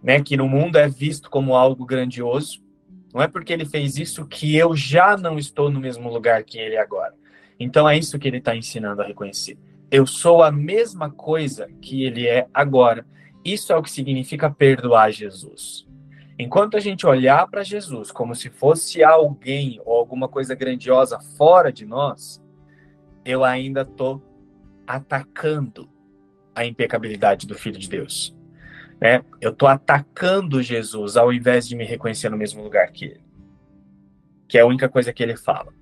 né, 0.00 0.22
que 0.22 0.36
no 0.36 0.48
mundo 0.48 0.76
é 0.76 0.88
visto 0.88 1.28
como 1.28 1.56
algo 1.56 1.84
grandioso. 1.84 2.61
Não 3.12 3.20
é 3.20 3.28
porque 3.28 3.52
ele 3.52 3.64
fez 3.64 3.98
isso 3.98 4.26
que 4.26 4.56
eu 4.56 4.74
já 4.74 5.16
não 5.16 5.38
estou 5.38 5.70
no 5.70 5.80
mesmo 5.80 6.10
lugar 6.10 6.42
que 6.44 6.58
ele 6.58 6.76
agora. 6.76 7.14
Então 7.60 7.88
é 7.88 7.96
isso 7.96 8.18
que 8.18 8.26
ele 8.26 8.38
está 8.38 8.56
ensinando 8.56 9.02
a 9.02 9.06
reconhecer. 9.06 9.58
Eu 9.90 10.06
sou 10.06 10.42
a 10.42 10.50
mesma 10.50 11.10
coisa 11.10 11.68
que 11.80 12.04
ele 12.04 12.26
é 12.26 12.46
agora. 12.52 13.06
Isso 13.44 13.72
é 13.72 13.76
o 13.76 13.82
que 13.82 13.90
significa 13.90 14.50
perdoar 14.50 15.12
Jesus. 15.12 15.86
Enquanto 16.38 16.76
a 16.76 16.80
gente 16.80 17.06
olhar 17.06 17.46
para 17.48 17.62
Jesus 17.62 18.10
como 18.10 18.34
se 18.34 18.48
fosse 18.48 19.04
alguém 19.04 19.80
ou 19.84 19.96
alguma 19.96 20.28
coisa 20.28 20.54
grandiosa 20.54 21.20
fora 21.36 21.70
de 21.70 21.84
nós, 21.84 22.42
eu 23.24 23.44
ainda 23.44 23.82
estou 23.82 24.22
atacando 24.86 25.88
a 26.54 26.64
impecabilidade 26.64 27.46
do 27.46 27.54
Filho 27.54 27.78
de 27.78 27.88
Deus. 27.88 28.34
Né? 29.02 29.20
Eu 29.40 29.50
estou 29.50 29.68
atacando 29.68 30.62
Jesus 30.62 31.16
ao 31.16 31.32
invés 31.32 31.66
de 31.66 31.74
me 31.74 31.84
reconhecer 31.84 32.28
no 32.28 32.36
mesmo 32.36 32.62
lugar 32.62 32.86
que 32.92 33.06
ele. 33.06 33.20
Que 34.46 34.58
é 34.58 34.60
a 34.60 34.66
única 34.66 34.88
coisa 34.88 35.12
que 35.12 35.20
ele 35.20 35.36
fala 35.36 35.74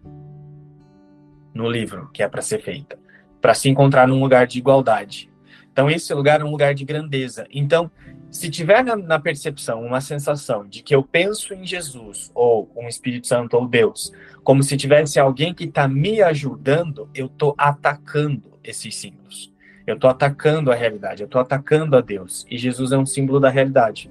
no 1.53 1.69
livro 1.69 2.09
que 2.15 2.23
é 2.23 2.29
para 2.29 2.41
ser 2.41 2.63
feita. 2.63 2.99
Para 3.39 3.53
se 3.53 3.69
encontrar 3.69 4.09
num 4.09 4.23
lugar 4.23 4.47
de 4.47 4.59
igualdade. 4.59 5.31
Então, 5.71 5.91
esse 5.91 6.15
lugar 6.15 6.41
é 6.41 6.45
um 6.45 6.51
lugar 6.51 6.75
de 6.75 6.83
grandeza. 6.83 7.47
Então, 7.51 7.91
se 8.31 8.49
tiver 8.49 8.83
na, 8.83 8.97
na, 8.97 9.19
percepção 9.19 9.85
uma 9.85 10.01
sensação 10.01 10.67
de 10.67 10.83
que 10.83 10.95
eu 10.95 11.03
penso 11.03 11.53
em 11.53 11.67
Jesus 11.67 12.31
ou 12.35 12.71
um 12.75 12.89
Espírito 12.89 13.27
Santo 13.27 13.55
ou 13.55 13.69
Deus, 13.69 14.13
como 14.43 14.63
se 14.63 14.79
tivesse 14.79 15.21
alguém 15.21 15.53
que 15.53 15.65
está 15.65 15.87
me 15.87 16.23
ajudando, 16.23 17.09
eu 17.15 17.27
estou 17.27 17.55
atacando 17.59 18.59
esses 18.65 18.97
símbolos. 18.97 19.50
Eu 19.91 19.97
estou 19.97 20.09
atacando 20.09 20.71
a 20.71 20.75
realidade, 20.77 21.21
eu 21.21 21.27
estou 21.27 21.41
atacando 21.41 21.97
a 21.97 22.01
Deus. 22.01 22.47
E 22.49 22.57
Jesus 22.57 22.93
é 22.93 22.97
um 22.97 23.05
símbolo 23.05 23.41
da 23.41 23.51
realidade. 23.51 24.09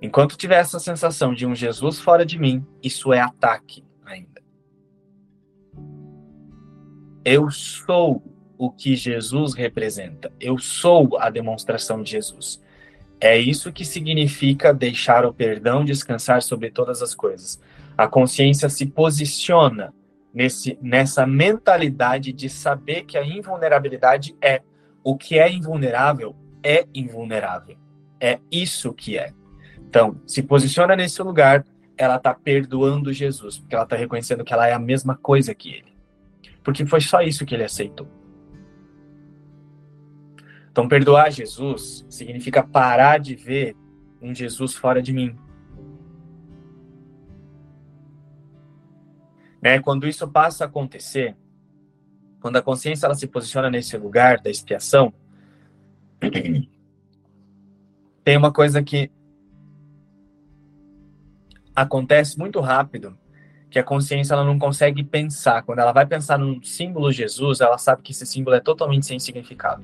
Enquanto 0.00 0.36
tiver 0.36 0.56
essa 0.56 0.80
sensação 0.80 1.32
de 1.32 1.46
um 1.46 1.54
Jesus 1.54 2.00
fora 2.00 2.26
de 2.26 2.36
mim, 2.40 2.66
isso 2.82 3.12
é 3.12 3.20
ataque 3.20 3.84
ainda. 4.04 4.42
Eu 7.24 7.52
sou 7.52 8.20
o 8.58 8.68
que 8.68 8.96
Jesus 8.96 9.54
representa. 9.54 10.32
Eu 10.40 10.58
sou 10.58 11.16
a 11.16 11.30
demonstração 11.30 12.02
de 12.02 12.10
Jesus. 12.10 12.60
É 13.20 13.38
isso 13.38 13.72
que 13.72 13.84
significa 13.84 14.74
deixar 14.74 15.24
o 15.24 15.32
perdão 15.32 15.84
descansar 15.84 16.42
sobre 16.42 16.68
todas 16.68 17.00
as 17.00 17.14
coisas. 17.14 17.62
A 17.96 18.08
consciência 18.08 18.68
se 18.68 18.86
posiciona 18.86 19.94
nesse, 20.32 20.78
nessa 20.80 21.26
mentalidade 21.26 22.32
de 22.32 22.48
saber 22.48 23.04
que 23.04 23.18
a 23.18 23.24
invulnerabilidade 23.24 24.36
é. 24.40 24.62
O 25.04 25.16
que 25.16 25.38
é 25.38 25.50
invulnerável 25.50 26.34
é 26.62 26.86
invulnerável. 26.94 27.76
É 28.20 28.38
isso 28.50 28.92
que 28.92 29.18
é. 29.18 29.32
Então, 29.78 30.20
se 30.26 30.42
posiciona 30.42 30.94
nesse 30.94 31.20
lugar, 31.22 31.66
ela 31.96 32.16
está 32.16 32.32
perdoando 32.32 33.12
Jesus, 33.12 33.58
porque 33.58 33.74
ela 33.74 33.84
está 33.84 33.96
reconhecendo 33.96 34.44
que 34.44 34.52
ela 34.52 34.66
é 34.66 34.72
a 34.72 34.78
mesma 34.78 35.16
coisa 35.16 35.54
que 35.54 35.70
ele. 35.70 35.92
Porque 36.62 36.86
foi 36.86 37.00
só 37.00 37.20
isso 37.20 37.44
que 37.44 37.54
ele 37.54 37.64
aceitou. 37.64 38.08
Então, 40.70 40.88
perdoar 40.88 41.30
Jesus 41.30 42.06
significa 42.08 42.62
parar 42.62 43.18
de 43.18 43.34
ver 43.34 43.76
um 44.20 44.34
Jesus 44.34 44.74
fora 44.74 45.02
de 45.02 45.12
mim. 45.12 45.36
Né? 49.62 49.78
Quando 49.80 50.06
isso 50.06 50.26
passa 50.28 50.64
a 50.64 50.66
acontecer, 50.66 51.36
quando 52.40 52.56
a 52.56 52.62
consciência 52.62 53.06
ela 53.06 53.14
se 53.14 53.26
posiciona 53.26 53.70
nesse 53.70 53.96
lugar 53.96 54.40
da 54.40 54.50
expiação, 54.50 55.14
tem 58.24 58.36
uma 58.36 58.52
coisa 58.52 58.82
que 58.82 59.10
acontece 61.74 62.38
muito 62.38 62.60
rápido, 62.60 63.16
que 63.70 63.78
a 63.78 63.84
consciência 63.84 64.34
ela 64.34 64.44
não 64.44 64.58
consegue 64.58 65.02
pensar. 65.02 65.62
Quando 65.62 65.78
ela 65.78 65.92
vai 65.92 66.04
pensar 66.04 66.38
num 66.38 66.62
símbolo 66.62 67.12
Jesus, 67.12 67.60
ela 67.60 67.78
sabe 67.78 68.02
que 68.02 68.12
esse 68.12 68.26
símbolo 68.26 68.56
é 68.56 68.60
totalmente 68.60 69.06
sem 69.06 69.18
significado 69.18 69.82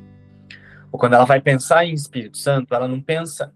ou 0.90 0.98
quando 0.98 1.14
ela 1.14 1.24
vai 1.24 1.40
pensar 1.40 1.84
em 1.84 1.92
Espírito 1.92 2.38
Santo, 2.38 2.74
ela 2.74 2.88
não 2.88 3.00
pensa, 3.00 3.52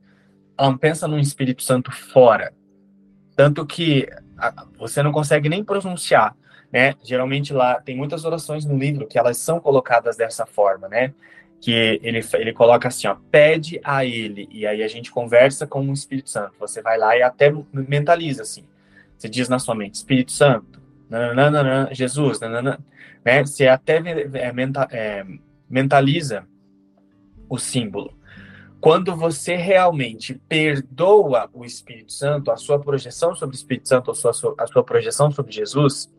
ela 0.57 0.71
não 0.71 0.79
pensa 0.79 1.09
num 1.09 1.19
Espírito 1.19 1.63
Santo 1.63 1.91
fora. 1.91 2.53
Tanto 3.35 3.65
que 3.65 4.09
você 4.79 5.03
não 5.03 5.13
consegue 5.13 5.49
nem 5.49 5.65
pronunciar, 5.65 6.37
né? 6.73 6.95
Geralmente 7.03 7.53
lá 7.53 7.81
tem 7.81 7.97
muitas 7.97 8.25
orações 8.25 8.65
no 8.65 8.77
livro 8.77 9.07
que 9.07 9.19
elas 9.19 9.37
são 9.37 9.61
colocadas 9.61 10.17
dessa 10.17 10.47
forma, 10.47 10.89
né? 10.89 11.13
Que 11.61 12.01
ele, 12.03 12.21
ele 12.35 12.53
coloca 12.53 12.89
assim, 12.89 13.07
ó, 13.07 13.17
pede 13.31 13.81
a 13.85 14.05
ele, 14.05 14.49
e 14.51 14.67
aí 14.67 14.83
a 14.83 14.89
gente 14.89 15.11
conversa 15.11 15.67
com 15.67 15.89
o 15.89 15.93
Espírito 15.93 16.31
Santo. 16.31 16.55
Você 16.59 16.83
vai 16.83 16.99
lá 16.99 17.17
e 17.17 17.23
até 17.23 17.53
mentaliza 17.73 18.43
assim. 18.43 18.65
Você 19.17 19.29
diz 19.29 19.49
na 19.49 19.59
sua 19.59 19.75
mente, 19.75 19.95
Espírito 19.95 20.33
Santo, 20.33 20.83
nananana, 21.09 21.89
Jesus, 21.93 22.41
nanana, 22.41 22.81
né? 23.25 23.45
Você 23.45 23.69
até 23.69 23.99
é, 23.99 24.53
é, 24.91 25.25
mentaliza 25.69 26.45
o 27.49 27.59
símbolo. 27.59 28.13
Quando 28.83 29.15
você 29.15 29.55
realmente 29.55 30.35
perdoa 30.49 31.49
o 31.53 31.65
Espírito 31.65 32.13
Santo, 32.13 32.51
a 32.51 32.57
sua 32.57 32.81
projeção 32.81 33.33
sobre 33.33 33.55
o 33.55 33.57
Espírito 33.57 33.89
Santo, 33.89 34.11
a 34.11 34.15
sua, 34.17 34.57
a 34.59 34.67
sua 34.67 34.83
projeção 34.83 35.31
sobre 35.31 35.53
Jesus, 35.53 36.13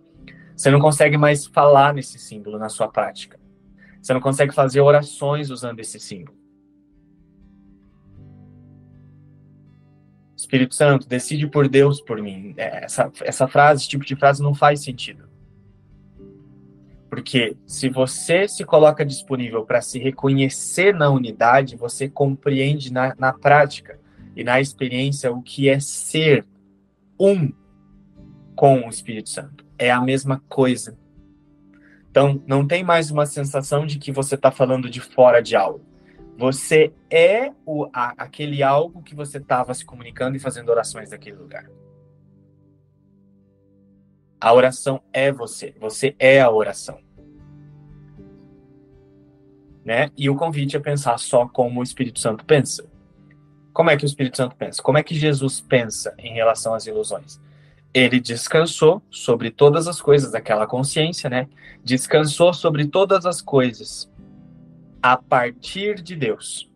você 0.55 0.71
não 0.71 0.79
consegue 0.79 1.17
mais 1.17 1.45
falar 1.45 1.93
nesse 1.93 2.17
símbolo 2.17 2.57
na 2.57 2.69
sua 2.69 2.87
prática. 2.87 3.37
Você 4.01 4.13
não 4.13 4.21
consegue 4.21 4.53
fazer 4.55 4.79
orações 4.79 5.49
usando 5.49 5.81
esse 5.81 5.99
símbolo. 5.99 6.37
Espírito 10.37 10.73
Santo, 10.73 11.05
decide 11.05 11.45
por 11.47 11.67
Deus 11.67 11.99
por 11.99 12.21
mim. 12.21 12.53
É, 12.55 12.85
essa, 12.85 13.11
essa 13.23 13.45
frase, 13.45 13.81
esse 13.81 13.89
tipo 13.89 14.05
de 14.05 14.15
frase 14.15 14.41
não 14.41 14.55
faz 14.55 14.81
sentido. 14.81 15.27
Porque 17.13 17.55
se 17.67 17.89
você 17.89 18.47
se 18.47 18.65
coloca 18.65 19.05
disponível 19.05 19.63
para 19.63 19.83
se 19.83 19.99
reconhecer 19.99 20.95
na 20.95 21.11
unidade, 21.11 21.75
você 21.75 22.09
compreende 22.09 22.91
na, 22.91 23.13
na 23.19 23.31
prática 23.31 23.99
e 24.35 24.43
na 24.43 24.59
experiência 24.59 25.31
o 25.31 25.39
que 25.39 25.69
é 25.69 25.79
ser 25.79 26.43
um 27.19 27.53
com 28.55 28.87
o 28.87 28.89
Espírito 28.89 29.29
Santo. 29.29 29.63
É 29.77 29.91
a 29.91 30.01
mesma 30.01 30.41
coisa. 30.49 30.97
Então, 32.09 32.41
não 32.47 32.65
tem 32.65 32.83
mais 32.83 33.11
uma 33.11 33.27
sensação 33.27 33.85
de 33.85 33.99
que 33.99 34.11
você 34.11 34.33
está 34.33 34.49
falando 34.49 34.89
de 34.89 34.99
fora 34.99 35.39
de 35.39 35.55
algo. 35.55 35.85
Você 36.35 36.91
é 37.11 37.51
o, 37.63 37.87
a, 37.93 38.15
aquele 38.17 38.63
algo 38.63 39.03
que 39.03 39.13
você 39.13 39.37
estava 39.37 39.71
se 39.75 39.85
comunicando 39.85 40.35
e 40.35 40.39
fazendo 40.39 40.69
orações 40.69 41.11
naquele 41.11 41.37
lugar. 41.37 41.69
A 44.41 44.51
oração 44.51 44.99
é 45.13 45.31
você. 45.31 45.75
Você 45.79 46.15
é 46.17 46.41
a 46.41 46.49
oração. 46.49 47.02
Né? 49.83 50.09
E 50.17 50.29
o 50.29 50.35
convite 50.35 50.77
é 50.77 50.79
pensar 50.79 51.17
só 51.17 51.47
como 51.47 51.79
o 51.79 51.83
Espírito 51.83 52.19
Santo 52.19 52.45
pensa. 52.45 52.85
Como 53.73 53.89
é 53.89 53.97
que 53.97 54.05
o 54.05 54.07
Espírito 54.07 54.37
Santo 54.37 54.55
pensa? 54.55 54.81
Como 54.81 54.97
é 54.97 55.03
que 55.03 55.15
Jesus 55.15 55.59
pensa 55.59 56.13
em 56.17 56.33
relação 56.33 56.73
às 56.73 56.85
ilusões? 56.85 57.41
Ele 57.93 58.19
descansou 58.19 59.01
sobre 59.09 59.51
todas 59.51 59.87
as 59.87 60.01
coisas 60.01 60.31
daquela 60.31 60.65
consciência, 60.65 61.29
né? 61.29 61.47
Descansou 61.83 62.53
sobre 62.53 62.87
todas 62.87 63.25
as 63.25 63.41
coisas 63.41 64.09
a 65.01 65.17
partir 65.17 66.01
de 66.01 66.15
Deus. 66.15 66.71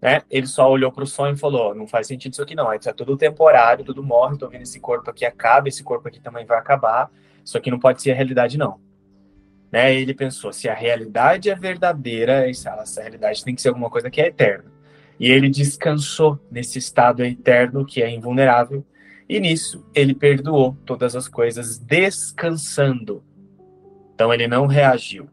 Né? 0.00 0.22
Ele 0.30 0.46
só 0.46 0.70
olhou 0.70 0.92
para 0.92 1.04
o 1.04 1.06
sonho 1.06 1.34
e 1.34 1.38
falou: 1.38 1.74
não 1.74 1.86
faz 1.86 2.06
sentido 2.06 2.32
isso 2.32 2.42
aqui, 2.42 2.54
não. 2.54 2.72
Isso 2.74 2.88
é 2.88 2.92
tudo 2.92 3.16
temporário, 3.16 3.84
tudo 3.84 4.02
morre. 4.02 4.34
Estou 4.34 4.48
vendo 4.48 4.62
esse 4.62 4.78
corpo 4.78 5.10
aqui 5.10 5.24
acaba, 5.24 5.68
esse 5.68 5.82
corpo 5.82 6.08
aqui 6.08 6.20
também 6.20 6.44
vai 6.44 6.58
acabar. 6.58 7.10
Isso 7.44 7.56
aqui 7.56 7.70
não 7.70 7.78
pode 7.78 8.02
ser 8.02 8.12
a 8.12 8.14
realidade, 8.14 8.58
não. 8.58 8.80
Né? 9.70 9.94
Ele 9.94 10.14
pensou: 10.14 10.52
se 10.52 10.68
a 10.68 10.74
realidade 10.74 11.50
é 11.50 11.54
verdadeira, 11.54 12.48
essa 12.48 13.00
realidade 13.00 13.44
tem 13.44 13.54
que 13.54 13.62
ser 13.62 13.68
alguma 13.68 13.90
coisa 13.90 14.10
que 14.10 14.20
é 14.20 14.28
eterna. 14.28 14.72
E 15.18 15.30
ele 15.30 15.48
descansou 15.48 16.38
nesse 16.50 16.78
estado 16.78 17.24
eterno 17.24 17.84
que 17.84 18.02
é 18.02 18.10
invulnerável. 18.10 18.84
E 19.28 19.40
nisso 19.40 19.86
ele 19.94 20.14
perdoou 20.14 20.76
todas 20.84 21.16
as 21.16 21.28
coisas, 21.28 21.78
descansando. 21.78 23.24
Então 24.14 24.32
ele 24.34 24.46
não 24.46 24.66
reagiu. 24.66 25.28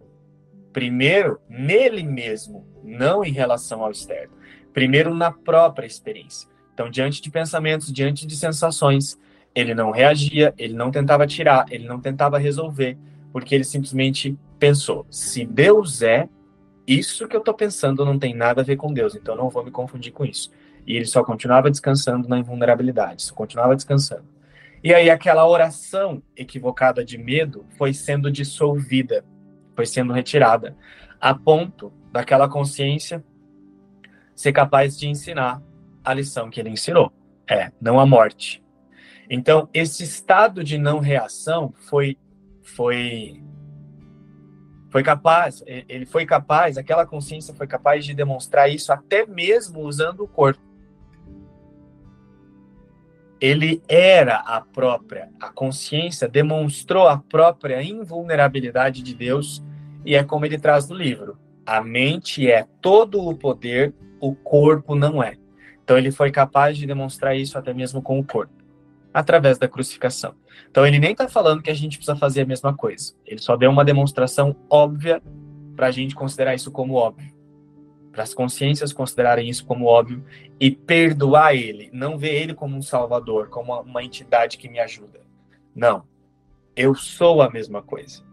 Primeiro, 0.72 1.39
nele 1.50 2.04
mesmo, 2.04 2.65
não 2.84 3.26
em 3.26 3.32
relação 3.32 3.84
ao 3.84 3.91
externo 3.91 4.41
primeiro 4.74 5.13
na 5.13 5.32
própria 5.32 5.86
experiência. 5.86 6.50
Então, 6.74 6.89
diante 6.89 7.22
de 7.22 7.30
pensamentos, 7.30 7.91
diante 7.91 8.26
de 8.26 8.36
sensações, 8.36 9.17
ele 9.54 9.74
não 9.74 9.91
reagia, 9.91 10.54
ele 10.58 10.74
não 10.74 10.89
tentava 10.89 11.28
tirar, 11.28 11.65
ele 11.70 11.88
não 11.88 12.00
tentava 12.00 12.38
resolver, 12.38 12.98
porque 13.32 13.56
ele 13.56 13.63
simplesmente 13.63 14.38
pensou: 14.60 15.06
se 15.10 15.46
Deus 15.46 16.02
é, 16.02 16.28
isso 16.86 17.28
que 17.28 17.36
eu 17.36 17.39
estou 17.39 17.54
pensando 17.54 18.06
não 18.06 18.17
tem 18.20 18.34
nada 18.34 18.62
a 18.62 18.63
ver 18.63 18.76
com 18.76 18.94
Deus, 18.94 19.15
então 19.15 19.36
não 19.36 19.50
vou 19.50 19.63
me 19.63 19.72
confundir 19.72 20.12
com 20.12 20.26
isso. 20.26 20.52
E 20.86 20.96
ele 20.96 21.06
só 21.06 21.24
continuava 21.24 21.70
descansando 21.70 22.28
na 22.28 22.39
invulnerabilidade, 22.39 23.24
só 23.24 23.34
continuava 23.34 23.76
descansando. 23.76 24.26
E 24.84 24.94
aí 24.94 25.10
aquela 25.10 25.48
oração 25.48 26.24
equivocada 26.36 27.06
de 27.06 27.17
medo 27.17 27.65
foi 27.78 27.94
sendo 27.94 28.32
dissolvida, 28.32 29.24
foi 29.76 29.86
sendo 29.86 30.12
retirada, 30.12 30.76
a 31.20 31.36
ponto 31.36 31.94
daquela 32.12 32.50
consciência 32.50 33.24
ser 34.36 34.52
capaz 34.52 34.98
de 34.98 35.08
ensinar 35.08 35.62
a 36.04 36.13
lição 36.13 36.50
que 36.50 36.60
ele 36.60 36.70
ensinou. 36.70 37.12
É, 37.48 37.72
não 37.80 38.00
a 38.00 38.06
morte. 38.06 38.63
Então, 39.30 39.70
esse 39.74 40.04
estado 40.04 40.63
de 40.63 40.78
não 40.78 41.00
reação 41.00 41.74
foi 41.89 42.17
foi 42.75 43.41
foi 44.89 45.03
capaz, 45.03 45.63
ele 45.65 46.05
foi 46.05 46.25
capaz, 46.25 46.77
aquela 46.77 47.05
consciência 47.05 47.53
foi 47.53 47.65
capaz 47.65 48.03
de 48.03 48.13
demonstrar 48.13 48.69
isso 48.69 48.91
até 48.91 49.25
mesmo 49.25 49.79
usando 49.79 50.23
o 50.23 50.27
corpo. 50.27 50.62
Ele 53.39 53.81
era 53.88 54.36
a 54.36 54.60
própria, 54.60 55.29
a 55.39 55.49
consciência 55.49 56.27
demonstrou 56.27 57.07
a 57.07 57.17
própria 57.17 57.81
invulnerabilidade 57.81 59.01
de 59.01 59.15
Deus, 59.15 59.63
e 60.05 60.13
é 60.13 60.25
como 60.25 60.45
ele 60.45 60.60
traz 60.60 60.89
no 60.89 60.95
livro. 60.95 61.39
A 61.65 61.81
mente 61.81 62.51
é 62.51 62.67
todo 62.81 63.25
o 63.25 63.34
poder 63.34 63.93
o 64.19 64.36
corpo 64.36 64.93
não 64.93 65.23
é. 65.23 65.38
Então 65.84 65.97
ele 65.97 66.12
foi 66.12 66.31
capaz 66.31 66.77
de 66.77 66.86
demonstrar 66.86 67.36
isso 67.36 67.57
até 67.57 67.73
mesmo 67.73 68.01
com 68.01 68.19
o 68.19 68.23
corpo, 68.23 68.53
através 69.13 69.58
da 69.58 69.67
crucificação. 69.67 70.34
Então 70.69 70.86
ele 70.86 71.00
nem 71.00 71.12
está 71.12 71.28
falando 71.28 71.62
que 71.62 71.69
a 71.69 71.74
gente 71.74 71.97
precisa 71.97 72.15
fazer 72.15 72.41
a 72.41 72.45
mesma 72.45 72.74
coisa. 72.76 73.13
Ele 73.26 73.41
só 73.41 73.56
deu 73.56 73.69
uma 73.69 73.86
demonstração 73.86 74.56
óbvia 74.69 75.21
para 75.76 75.88
a 75.88 75.91
gente 75.91 76.15
considerar 76.15 76.56
isso 76.56 76.71
como 76.71 76.93
óbvio. 76.93 77.34
Para 78.12 78.24
as 78.24 78.34
consciências 78.34 78.91
considerarem 78.91 79.50
isso 79.50 79.65
como 79.65 79.86
óbvio 79.86 80.24
e 80.60 80.71
perdoar 80.71 81.56
ele, 81.56 81.89
não 81.93 82.17
ver 82.17 82.41
ele 82.41 82.54
como 82.54 82.76
um 82.76 82.82
salvador, 82.82 83.50
como 83.50 83.80
uma 83.82 84.04
entidade 84.04 84.58
que 84.58 84.69
me 84.69 84.80
ajuda. 84.80 85.21
Não. 85.76 86.04
Eu 86.76 86.95
sou 86.95 87.41
a 87.41 87.50
mesma 87.50 87.82
coisa. 87.82 88.24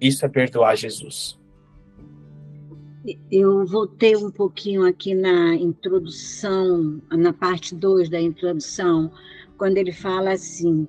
Isso 0.00 0.24
é 0.24 0.28
perdoar 0.28 0.76
Jesus. 0.76 1.38
Eu 3.30 3.66
voltei 3.66 4.16
um 4.16 4.30
pouquinho 4.30 4.86
aqui 4.86 5.14
na 5.14 5.54
introdução, 5.54 7.02
na 7.10 7.34
parte 7.34 7.74
2 7.74 8.08
da 8.08 8.20
introdução, 8.20 9.12
quando 9.56 9.78
ele 9.78 9.92
fala 9.92 10.32
assim: 10.32 10.86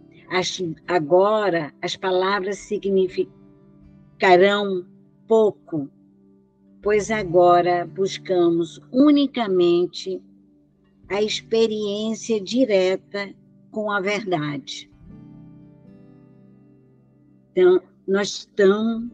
agora 0.88 1.72
as 1.82 1.96
palavras 1.96 2.58
significarão 2.60 4.86
pouco, 5.28 5.90
pois 6.82 7.10
agora 7.12 7.86
buscamos 7.86 8.82
unicamente 8.92 10.22
a 11.10 11.22
experiência 11.22 12.42
direta 12.42 13.34
com 13.72 13.92
a 13.92 14.00
verdade. 14.00 14.90
Então, 17.52 17.82
nós 18.08 18.30
estamos 18.30 19.10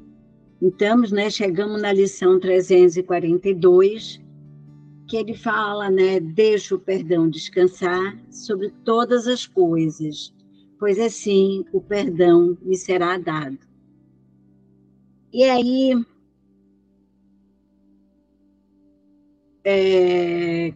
então, 0.61 1.11
né, 1.11 1.27
chegamos 1.31 1.81
na 1.81 1.91
lição 1.91 2.39
342, 2.39 4.20
que 5.11 5.17
ele 5.17 5.33
fala, 5.35 5.89
né, 5.89 6.21
deixa 6.21 6.73
o 6.73 6.79
perdão 6.79 7.29
descansar 7.29 8.17
sobre 8.31 8.69
todas 8.85 9.27
as 9.27 9.45
coisas, 9.45 10.33
pois 10.79 10.97
assim 10.97 11.65
o 11.73 11.81
perdão 11.81 12.57
me 12.61 12.77
será 12.77 13.17
dado. 13.17 13.59
E 15.33 15.43
aí, 15.43 16.05
é, 19.65 20.73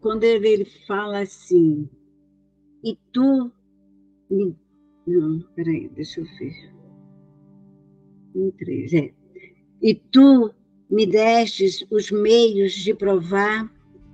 quando 0.00 0.24
ele, 0.24 0.64
fala 0.86 1.18
assim, 1.18 1.86
e 2.82 2.96
tu 3.12 3.52
me. 4.30 4.56
Não, 5.06 5.40
peraí, 5.54 5.86
deixa 5.90 6.22
eu 6.22 6.24
ver 6.38 6.74
um, 8.34 8.50
três, 8.52 8.90
é. 8.94 9.12
E 9.82 9.94
tu 9.94 10.50
me 10.90 11.06
destes 11.06 11.84
os 11.90 12.10
meios 12.10 12.72
de 12.72 12.94
provar 12.94 13.70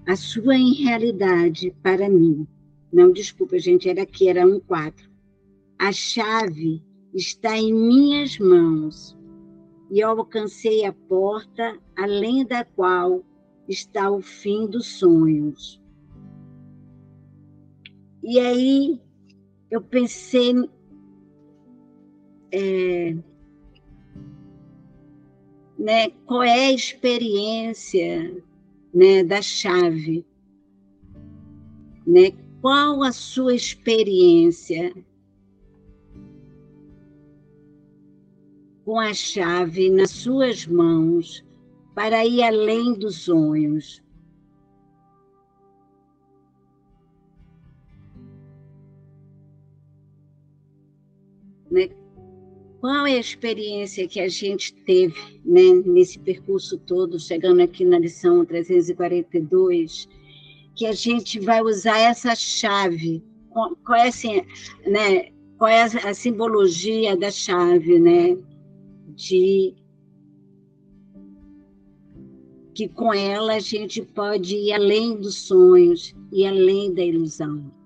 a 0.07 0.17
sua 0.17 0.57
irrealidade 0.57 1.75
para 1.83 2.09
mim. 2.09 2.47
Não, 2.93 3.13
desculpa, 3.13 3.59
gente, 3.59 3.89
era 3.89 4.03
aqui, 4.03 4.29
era 4.29 4.47
um 4.47 4.59
quatro. 4.59 5.09
A 5.79 5.93
chave 5.93 6.83
está 7.15 7.57
em 7.57 7.73
minhas 7.73 8.39
mãos. 8.39 9.17
e 9.93 10.01
alcancei 10.03 10.85
a 10.85 10.93
porta 10.93 11.77
além 11.97 12.47
da 12.47 12.65
qual 12.65 13.25
está 13.69 14.09
o 14.09 14.23
fim 14.23 14.67
dos 14.67 14.87
sonhos. 14.87 15.83
E 18.23 18.39
aí 18.39 19.01
eu 19.69 19.81
pensei 19.83 20.53
é, 22.53 23.17
né, 25.81 26.11
qual 26.27 26.43
é 26.43 26.67
a 26.67 26.73
experiência 26.73 28.37
né, 28.93 29.25
da 29.25 29.41
chave, 29.41 30.27
né? 32.07 32.33
Qual 32.61 33.03
a 33.03 33.11
sua 33.11 33.55
experiência 33.55 34.93
com 38.85 39.01
a 39.01 39.15
chave 39.15 39.89
nas 39.89 40.11
suas 40.11 40.67
mãos 40.67 41.43
para 41.95 42.27
ir 42.27 42.43
além 42.43 42.93
dos 42.93 43.23
sonhos? 43.23 44.03
Qual 52.81 53.07
é 53.07 53.13
a 53.13 53.21
experiência 53.21 54.09
que 54.09 54.19
a 54.19 54.29
gente 54.29 54.73
teve 54.73 55.15
né, 55.45 55.75
nesse 55.85 56.19
percurso 56.19 56.79
todo, 56.79 57.21
chegando 57.21 57.61
aqui 57.61 57.85
na 57.85 57.99
lição 57.99 58.43
342, 58.43 60.09
que 60.75 60.87
a 60.87 60.93
gente 60.93 61.39
vai 61.39 61.61
usar 61.61 61.99
essa 61.99 62.35
chave? 62.35 63.23
Qual 63.51 63.99
é, 63.99 64.09
assim, 64.09 64.43
né, 64.87 65.29
qual 65.59 65.69
é 65.69 65.83
a 65.83 66.15
simbologia 66.15 67.15
da 67.17 67.31
chave, 67.31 67.99
né? 67.99 68.39
De 69.15 69.75
que 72.75 72.89
com 72.89 73.13
ela 73.13 73.57
a 73.57 73.61
gente 73.61 74.01
pode 74.01 74.57
ir 74.57 74.73
além 74.73 75.17
dos 75.17 75.35
sonhos 75.35 76.15
e 76.33 76.47
além 76.47 76.95
da 76.95 77.05
ilusão 77.05 77.80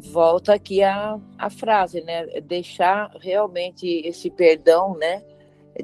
volta 0.00 0.54
aqui 0.54 0.82
a, 0.82 1.18
a 1.38 1.50
frase, 1.50 2.00
né? 2.02 2.26
Deixar 2.40 3.10
realmente 3.20 3.86
esse 4.04 4.30
perdão, 4.30 4.96
né? 4.96 5.22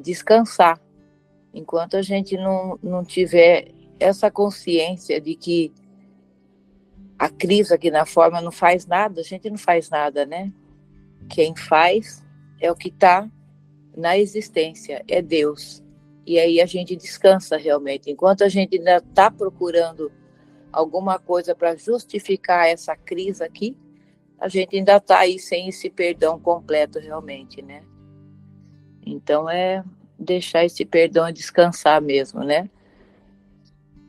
Descansar. 0.01 0.81
Enquanto 1.55 1.97
a 1.97 2.03
gente 2.03 2.37
não, 2.37 2.79
não 2.83 3.05
tiver 3.05 3.73
essa 3.99 4.31
consciência 4.31 5.21
de 5.21 5.35
que 5.35 5.73
a 7.19 7.29
crise 7.29 7.73
aqui 7.73 7.91
na 7.91 8.05
forma 8.05 8.41
não 8.41 8.53
faz 8.53 8.87
nada, 8.87 9.21
a 9.21 9.25
gente 9.25 9.49
não 9.49 9.57
faz 9.57 9.89
nada, 9.89 10.27
né? 10.27 10.53
Quem 11.31 11.57
faz 11.57 12.25
é 12.61 12.71
o 12.71 12.77
que 12.77 12.89
está 12.89 13.29
na 13.97 14.19
existência, 14.19 15.03
é 15.09 15.23
Deus. 15.23 15.83
E 16.27 16.39
aí 16.39 16.61
a 16.61 16.67
gente 16.67 16.95
descansa 16.97 17.57
realmente. 17.57 18.11
Enquanto 18.11 18.43
a 18.43 18.49
gente 18.49 18.77
ainda 18.77 18.97
está 18.97 19.31
procurando 19.31 20.13
alguma 20.73 21.19
coisa 21.19 21.55
para 21.55 21.77
justificar 21.77 22.69
essa 22.69 22.95
crise 22.95 23.43
aqui, 23.43 23.77
a 24.39 24.49
gente 24.49 24.77
ainda 24.77 24.97
está 24.97 25.19
aí 25.19 25.39
sem 25.39 25.69
esse 25.69 25.89
perdão 25.89 26.39
completo 26.39 26.99
realmente, 26.99 27.63
né? 27.63 27.83
Então 29.05 29.49
é 29.49 29.85
deixar 30.19 30.65
esse 30.65 30.85
perdão 30.85 31.31
descansar 31.33 32.01
mesmo, 32.03 32.43
né? 32.43 32.69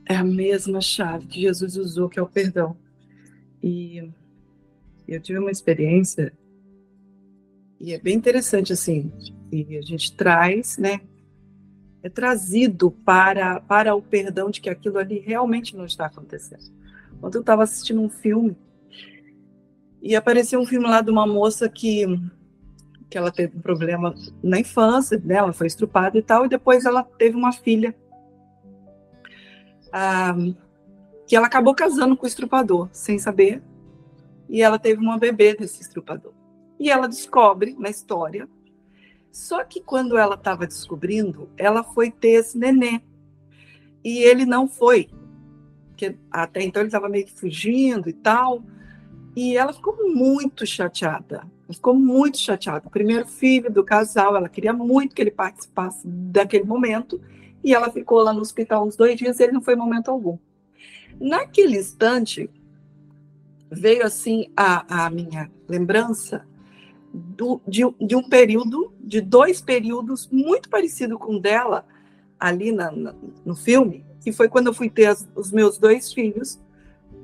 É 0.06 0.16
a 0.16 0.24
mesma 0.24 0.82
chave 0.82 1.28
que 1.28 1.42
Jesus 1.42 1.76
usou, 1.76 2.10
que 2.10 2.20
é 2.20 2.22
o 2.22 2.28
perdão. 2.28 2.76
E 3.62 4.10
eu 5.08 5.22
tive 5.22 5.40
uma 5.40 5.52
experiência 5.52 6.34
e 7.80 7.94
é 7.94 8.00
bem 8.00 8.16
interessante 8.16 8.74
assim, 8.74 9.12
e 9.52 9.78
a 9.78 9.82
gente 9.82 10.16
traz, 10.16 10.78
né? 10.78 11.02
É 12.02 12.10
trazido 12.10 12.92
para 12.92 13.60
para 13.62 13.96
o 13.96 14.02
perdão 14.02 14.50
de 14.50 14.62
que 14.62 14.70
aquilo 14.70 14.98
ali 14.98 15.20
realmente 15.20 15.76
não 15.76 15.86
está 15.86 16.06
acontecendo. 16.06 16.72
Quando 17.20 17.36
eu 17.36 17.42
estava 17.42 17.64
assistindo 17.64 18.02
um 18.02 18.10
filme 18.10 18.56
e 20.02 20.16
apareceu 20.16 20.60
um 20.60 20.66
filme 20.66 20.88
lá 20.88 21.02
de 21.02 21.12
uma 21.12 21.26
moça 21.26 21.68
que, 21.68 22.06
que 23.10 23.18
ela 23.18 23.32
teve 23.32 23.58
um 23.58 23.62
problema 23.62 24.14
na 24.44 24.60
infância, 24.60 25.22
né? 25.24 25.36
ela 25.36 25.54
foi 25.54 25.68
estrupada 25.68 26.18
e 26.18 26.22
tal, 26.22 26.46
e 26.46 26.50
depois 26.50 26.86
ela 26.86 27.04
teve 27.04 27.36
uma 27.36 27.52
filha 27.52 27.96
ah, 29.92 30.36
que 31.28 31.36
ela 31.36 31.48
acabou 31.48 31.76
casando 31.76 32.16
com 32.16 32.26
o 32.26 32.28
estrupador, 32.28 32.90
sem 32.92 33.20
saber, 33.20 33.62
e 34.48 34.62
ela 34.62 34.80
teve 34.80 35.02
uma 35.02 35.18
bebê 35.18 35.56
desse 35.56 35.82
estrupador. 35.82 36.34
E 36.80 36.90
ela 36.90 37.08
descobre 37.08 37.76
na 37.78 37.90
história, 37.90 38.48
só 39.32 39.64
que 39.64 39.82
quando 39.82 40.18
ela 40.18 40.36
estava 40.36 40.66
descobrindo, 40.66 41.50
ela 41.58 41.84
foi 41.84 42.12
ter 42.12 42.40
esse 42.40 42.58
nenê, 42.58 43.02
e 44.04 44.20
ele 44.20 44.46
não 44.46 44.68
foi, 44.68 45.10
porque 45.90 46.16
até 46.32 46.62
então 46.62 46.82
ele 46.82 46.88
estava 46.88 47.10
meio 47.10 47.26
que 47.26 47.34
fugindo 47.38 48.08
e 48.08 48.14
tal, 48.14 48.64
e 49.40 49.56
ela 49.56 49.72
ficou 49.72 49.96
muito 50.12 50.66
chateada. 50.66 51.44
Ficou 51.70 51.94
muito 51.94 52.40
chateada. 52.40 52.88
O 52.88 52.90
primeiro 52.90 53.28
filho 53.28 53.72
do 53.72 53.84
casal, 53.84 54.36
ela 54.36 54.50
queria 54.50 54.74
muito 54.74 55.14
que 55.14 55.22
ele 55.22 55.30
participasse 55.30 56.02
daquele 56.08 56.64
momento. 56.64 57.22
E 57.64 57.72
ela 57.72 57.92
ficou 57.92 58.24
lá 58.24 58.34
no 58.34 58.42
hospital 58.42 58.88
uns 58.88 58.96
dois 58.96 59.16
dias 59.16 59.40
e 59.40 59.44
ele 59.44 59.52
não 59.52 59.62
foi 59.62 59.76
em 59.76 59.78
momento 59.78 60.10
algum. 60.10 60.40
Naquele 61.22 61.78
instante, 61.78 62.50
veio 63.70 64.04
assim 64.04 64.52
a, 64.58 65.06
a 65.06 65.10
minha 65.12 65.52
lembrança 65.70 66.44
do, 67.14 67.62
de, 67.68 67.84
de, 68.02 68.16
um 68.16 68.28
período, 68.28 68.92
de 69.00 69.22
dois 69.22 69.62
períodos 69.62 70.28
muito 70.32 70.68
parecido 70.68 71.20
com 71.20 71.36
o 71.36 71.40
dela, 71.40 71.86
ali 72.40 72.72
na, 72.72 72.92
na, 72.92 73.14
no 73.46 73.56
filme, 73.56 74.04
que 74.24 74.32
foi 74.32 74.50
quando 74.50 74.66
eu 74.66 74.74
fui 74.74 74.90
ter 74.90 75.06
as, 75.06 75.30
os 75.36 75.52
meus 75.52 75.78
dois 75.78 76.12
filhos, 76.12 76.60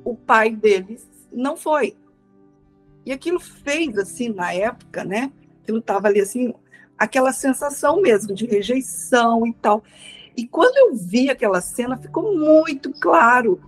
o 0.06 0.15
pai 0.15 0.56
deles 0.56 1.10
não 1.32 1.58
foi. 1.58 1.97
E 3.05 3.11
aquilo 3.11 3.39
fez, 3.39 3.97
assim, 3.97 4.29
na 4.29 4.53
época, 4.53 5.03
né? 5.03 5.31
Aquilo 5.61 5.79
estava 5.79 6.07
ali, 6.07 6.21
assim, 6.21 6.53
aquela 6.97 7.33
sensação 7.33 8.01
mesmo 8.01 8.33
de 8.33 8.45
rejeição 8.45 9.45
e 9.45 9.53
tal. 9.53 9.83
E 10.35 10.47
quando 10.47 10.77
eu 10.77 10.95
vi 10.95 11.29
aquela 11.29 11.61
cena, 11.61 11.97
ficou 11.97 12.35
muito 12.35 12.91
claro 12.93 13.61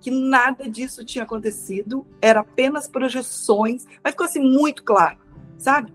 que 0.00 0.10
nada 0.10 0.68
disso 0.68 1.04
tinha 1.04 1.24
acontecido, 1.24 2.06
era 2.20 2.40
apenas 2.40 2.88
projeções, 2.88 3.86
mas 4.02 4.12
ficou 4.12 4.26
assim 4.26 4.40
muito 4.40 4.82
claro, 4.82 5.18
sabe? 5.58 5.92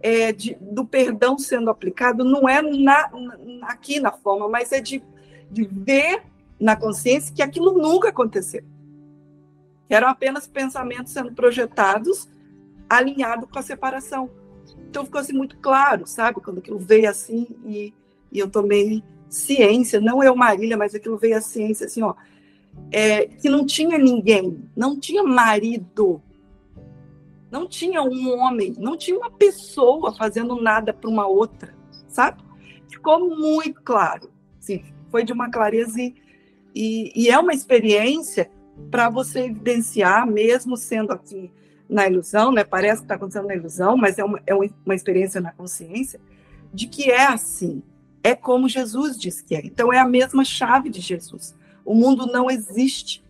É, 0.00 0.32
de, 0.32 0.56
do 0.60 0.84
perdão 0.84 1.38
sendo 1.38 1.70
aplicado 1.70 2.24
não 2.24 2.48
é 2.48 2.60
na, 2.62 3.10
na, 3.10 3.68
aqui 3.68 4.00
na 4.00 4.12
forma, 4.12 4.48
mas 4.48 4.72
é 4.72 4.80
de, 4.80 5.02
de 5.50 5.64
ver 5.64 6.22
na 6.58 6.74
consciência 6.74 7.34
que 7.34 7.42
aquilo 7.42 7.72
nunca 7.72 8.08
aconteceu 8.08 8.64
eram 9.94 10.08
apenas 10.08 10.46
pensamentos 10.46 11.12
sendo 11.12 11.32
projetados 11.32 12.28
alinhado 12.88 13.46
com 13.46 13.58
a 13.58 13.62
separação. 13.62 14.30
Então 14.88 15.04
ficou 15.04 15.20
assim 15.20 15.32
muito 15.32 15.56
claro, 15.58 16.06
sabe? 16.06 16.40
Quando 16.40 16.58
aquilo 16.58 16.78
veio 16.78 17.08
assim 17.08 17.46
e, 17.64 17.94
e 18.30 18.38
eu 18.38 18.50
tomei 18.50 19.02
ciência, 19.28 20.00
não 20.00 20.22
eu, 20.22 20.36
Marília, 20.36 20.76
mas 20.76 20.94
aquilo 20.94 21.16
veio 21.16 21.36
a 21.36 21.40
ciência 21.40 21.86
assim, 21.86 22.02
ó, 22.02 22.14
é, 22.90 23.26
que 23.26 23.48
não 23.48 23.64
tinha 23.64 23.96
ninguém, 23.96 24.62
não 24.76 24.98
tinha 24.98 25.22
marido, 25.22 26.22
não 27.50 27.66
tinha 27.66 28.02
um 28.02 28.38
homem, 28.38 28.74
não 28.78 28.96
tinha 28.96 29.16
uma 29.16 29.30
pessoa 29.30 30.14
fazendo 30.14 30.60
nada 30.60 30.92
para 30.92 31.08
uma 31.08 31.26
outra, 31.26 31.74
sabe? 32.08 32.42
Ficou 32.90 33.34
muito 33.34 33.80
claro, 33.82 34.30
sim, 34.60 34.84
foi 35.10 35.24
de 35.24 35.32
uma 35.32 35.50
clareza 35.50 36.00
e, 36.00 36.14
e, 36.74 37.12
e 37.14 37.30
é 37.30 37.38
uma 37.38 37.54
experiência 37.54 38.50
para 38.90 39.08
você 39.08 39.44
evidenciar, 39.44 40.26
mesmo 40.26 40.76
sendo 40.76 41.12
aqui 41.12 41.50
na 41.88 42.06
ilusão, 42.06 42.50
né? 42.50 42.64
Parece 42.64 43.00
que 43.00 43.04
está 43.04 43.14
acontecendo 43.14 43.46
na 43.48 43.54
ilusão, 43.54 43.96
mas 43.96 44.18
é 44.18 44.24
uma, 44.24 44.40
é 44.46 44.54
uma 44.54 44.94
experiência 44.94 45.40
na 45.40 45.52
consciência, 45.52 46.20
de 46.72 46.86
que 46.86 47.10
é 47.10 47.26
assim. 47.26 47.82
É 48.24 48.34
como 48.34 48.68
Jesus 48.68 49.18
disse 49.18 49.44
que 49.44 49.54
é. 49.54 49.60
Então, 49.64 49.92
é 49.92 49.98
a 49.98 50.06
mesma 50.06 50.44
chave 50.44 50.88
de 50.88 51.00
Jesus. 51.00 51.54
O 51.84 51.94
mundo 51.94 52.26
não 52.26 52.50
existe. 52.50 53.22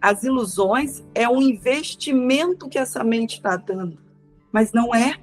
As 0.00 0.22
ilusões 0.22 1.02
é 1.14 1.28
um 1.28 1.42
investimento 1.42 2.68
que 2.68 2.78
essa 2.78 3.04
mente 3.04 3.34
está 3.34 3.56
dando, 3.56 3.98
mas 4.50 4.72
não 4.72 4.94
é. 4.94 5.16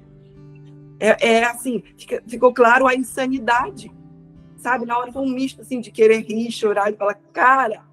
É, 1.00 1.28
é 1.28 1.44
assim, 1.44 1.82
fica, 1.96 2.22
ficou 2.26 2.52
claro 2.52 2.86
a 2.86 2.94
insanidade, 2.94 3.90
sabe? 4.56 4.84
Na 4.84 4.98
hora 4.98 5.12
foi 5.12 5.22
um 5.22 5.30
misto 5.30 5.62
assim 5.62 5.80
de 5.80 5.90
querer 5.90 6.20
rir, 6.20 6.50
chorar 6.52 6.92
e 6.92 6.96
falar, 6.96 7.14
cara, 7.32 7.87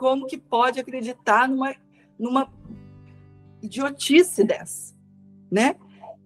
como 0.00 0.26
que 0.26 0.38
pode 0.38 0.80
acreditar 0.80 1.46
numa, 1.46 1.76
numa 2.18 2.50
idiotice 3.62 4.42
dessa, 4.42 4.94
né? 5.52 5.76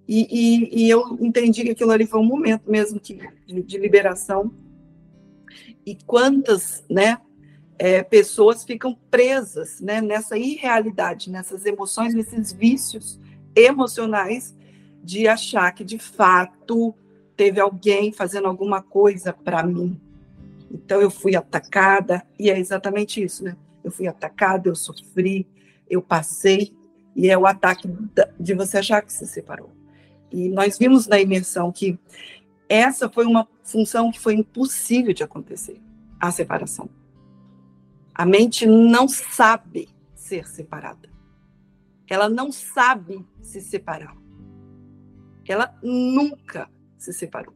E, 0.07 0.29
e, 0.31 0.85
e, 0.85 0.89
eu 0.89 1.18
entendi 1.20 1.64
que 1.64 1.70
aquilo 1.70 1.91
ali 1.91 2.07
foi 2.07 2.20
um 2.20 2.25
momento 2.25 2.70
mesmo 2.70 3.01
que, 3.01 3.18
de, 3.45 3.62
de 3.62 3.79
liberação. 3.79 4.55
E 5.85 5.97
quantas, 6.07 6.85
né, 6.89 7.18
é, 7.77 8.01
pessoas 8.05 8.62
ficam 8.62 8.97
presas, 9.11 9.81
né, 9.81 10.01
nessa 10.01 10.39
irrealidade, 10.39 11.29
nessas 11.29 11.66
emoções, 11.66 12.14
nesses 12.14 12.53
vícios 12.53 13.18
emocionais 13.57 14.55
de 15.03 15.27
achar 15.27 15.72
que 15.72 15.83
de 15.83 15.99
fato 15.99 16.95
teve 17.35 17.59
alguém 17.59 18.12
fazendo 18.12 18.47
alguma 18.47 18.81
coisa 18.81 19.33
para 19.33 19.64
mim. 19.64 20.01
Então 20.70 21.01
eu 21.01 21.11
fui 21.11 21.35
atacada, 21.35 22.25
e 22.39 22.51
é 22.51 22.59
exatamente 22.59 23.20
isso, 23.20 23.43
né? 23.43 23.57
Eu 23.85 23.91
fui 23.91 24.09
atacada, 24.09 24.68
eu 24.68 24.74
sofri, 24.74 25.47
eu 25.89 26.03
passei, 26.03 26.74
e 27.14 27.30
é 27.30 27.39
o 27.39 27.47
ataque 27.47 27.89
de 28.41 28.55
você 28.55 28.78
achar 28.78 29.03
que 29.03 29.12
se 29.12 29.26
separou. 29.26 29.70
E 30.32 30.49
nós 30.49 30.78
vimos 30.78 31.07
na 31.07 31.20
imersão 31.20 31.70
que 31.70 31.99
essa 32.68 33.09
foi 33.09 33.24
uma 33.24 33.47
função 33.62 34.11
que 34.11 34.18
foi 34.18 34.35
impossível 34.35 35.12
de 35.12 35.22
acontecer 35.22 35.80
a 36.18 36.30
separação. 36.32 36.89
A 38.14 38.24
mente 38.24 38.66
não 38.66 39.07
sabe 39.07 39.89
ser 40.14 40.49
separada. 40.49 41.09
Ela 42.09 42.28
não 42.28 42.51
sabe 42.51 43.24
se 43.43 43.61
separar. 43.61 44.16
Ela 45.47 45.76
nunca 45.82 46.70
se 46.97 47.12
separou. 47.12 47.55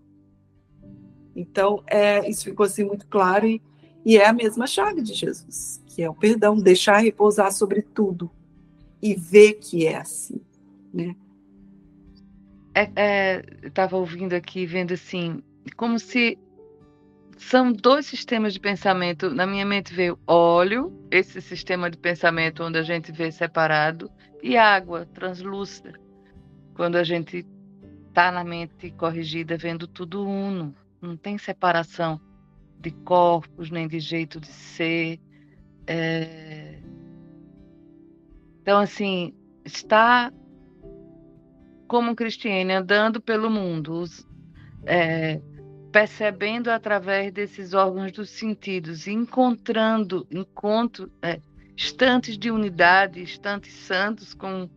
Então, 1.35 1.83
é, 1.87 2.29
isso 2.29 2.45
ficou 2.45 2.67
assim 2.67 2.85
muito 2.85 3.07
claro 3.07 3.47
e, 3.47 3.63
e 4.09 4.17
é 4.17 4.27
a 4.27 4.33
mesma 4.33 4.67
chave 4.67 5.03
de 5.03 5.13
Jesus, 5.13 5.85
que 5.87 6.03
é 6.03 6.09
o 6.09 6.15
perdão, 6.15 6.59
deixar 6.59 6.97
repousar 6.97 7.53
sobre 7.53 7.83
tudo 7.83 8.31
e 9.03 9.15
ver 9.15 9.59
que 9.61 9.87
é 9.87 9.99
assim, 9.99 10.41
né? 10.91 11.15
É, 12.75 12.91
é, 12.97 13.45
estava 13.65 13.99
ouvindo 13.99 14.33
aqui, 14.33 14.65
vendo 14.65 14.95
assim, 14.95 15.43
como 15.77 15.99
se 15.99 16.39
são 17.37 17.71
dois 17.71 18.07
sistemas 18.07 18.55
de 18.55 18.61
pensamento. 18.61 19.29
Na 19.29 19.47
minha 19.47 19.67
mente 19.67 19.93
veio 19.93 20.19
óleo, 20.27 20.91
esse 21.11 21.43
sistema 21.43 21.91
de 21.91 21.99
pensamento 21.99 22.63
onde 22.63 22.79
a 22.79 22.83
gente 22.83 23.13
vê 23.13 23.31
separado, 23.31 24.11
e 24.43 24.57
água 24.57 25.05
translúcida, 25.05 25.93
quando 26.75 26.97
a 26.97 27.05
gente 27.05 27.45
está 28.09 28.33
na 28.33 28.43
mente 28.43 28.91
corrigida, 28.93 29.59
vendo 29.59 29.87
tudo 29.87 30.27
uno. 30.27 30.75
Não 30.99 31.15
tem 31.15 31.37
separação 31.37 32.19
de 32.81 32.91
corpos, 32.91 33.71
nem 33.71 33.89
de 33.89 34.01
jeito 34.01 34.41
de 34.41 34.49
ser. 34.49 35.21
É... 35.87 36.81
Então, 38.63 38.81
assim, 38.81 39.35
está 39.65 40.33
como 41.87 42.15
Cristiane 42.15 42.73
andando 42.73 43.21
pelo 43.21 43.51
mundo, 43.51 44.05
é, 44.85 45.41
percebendo 45.91 46.69
através 46.69 47.33
desses 47.33 47.73
órgãos 47.73 48.13
dos 48.13 48.29
sentidos, 48.29 49.09
encontrando 49.09 50.27
encontro, 50.31 51.11
é, 51.23 51.41
instantes 51.75 52.37
de 52.37 52.51
unidade, 52.51 53.23
instantes 53.23 53.73
santos, 53.73 54.35
com, 54.35 54.69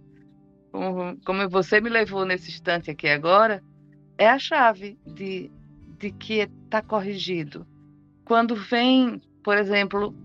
com, 0.72 1.18
como 1.26 1.50
você 1.50 1.82
me 1.82 1.90
levou 1.90 2.26
nesse 2.26 2.50
instante 2.50 2.90
aqui 2.90 3.10
agora, 3.10 3.62
é 4.18 4.30
a 4.30 4.40
chave 4.40 4.98
de, 5.06 5.52
de 5.98 6.12
que 6.12 6.48
está 6.66 6.82
corrigido. 6.82 7.68
Quando 8.32 8.56
vem, 8.56 9.22
por 9.44 9.58
exemplo, 9.58 10.16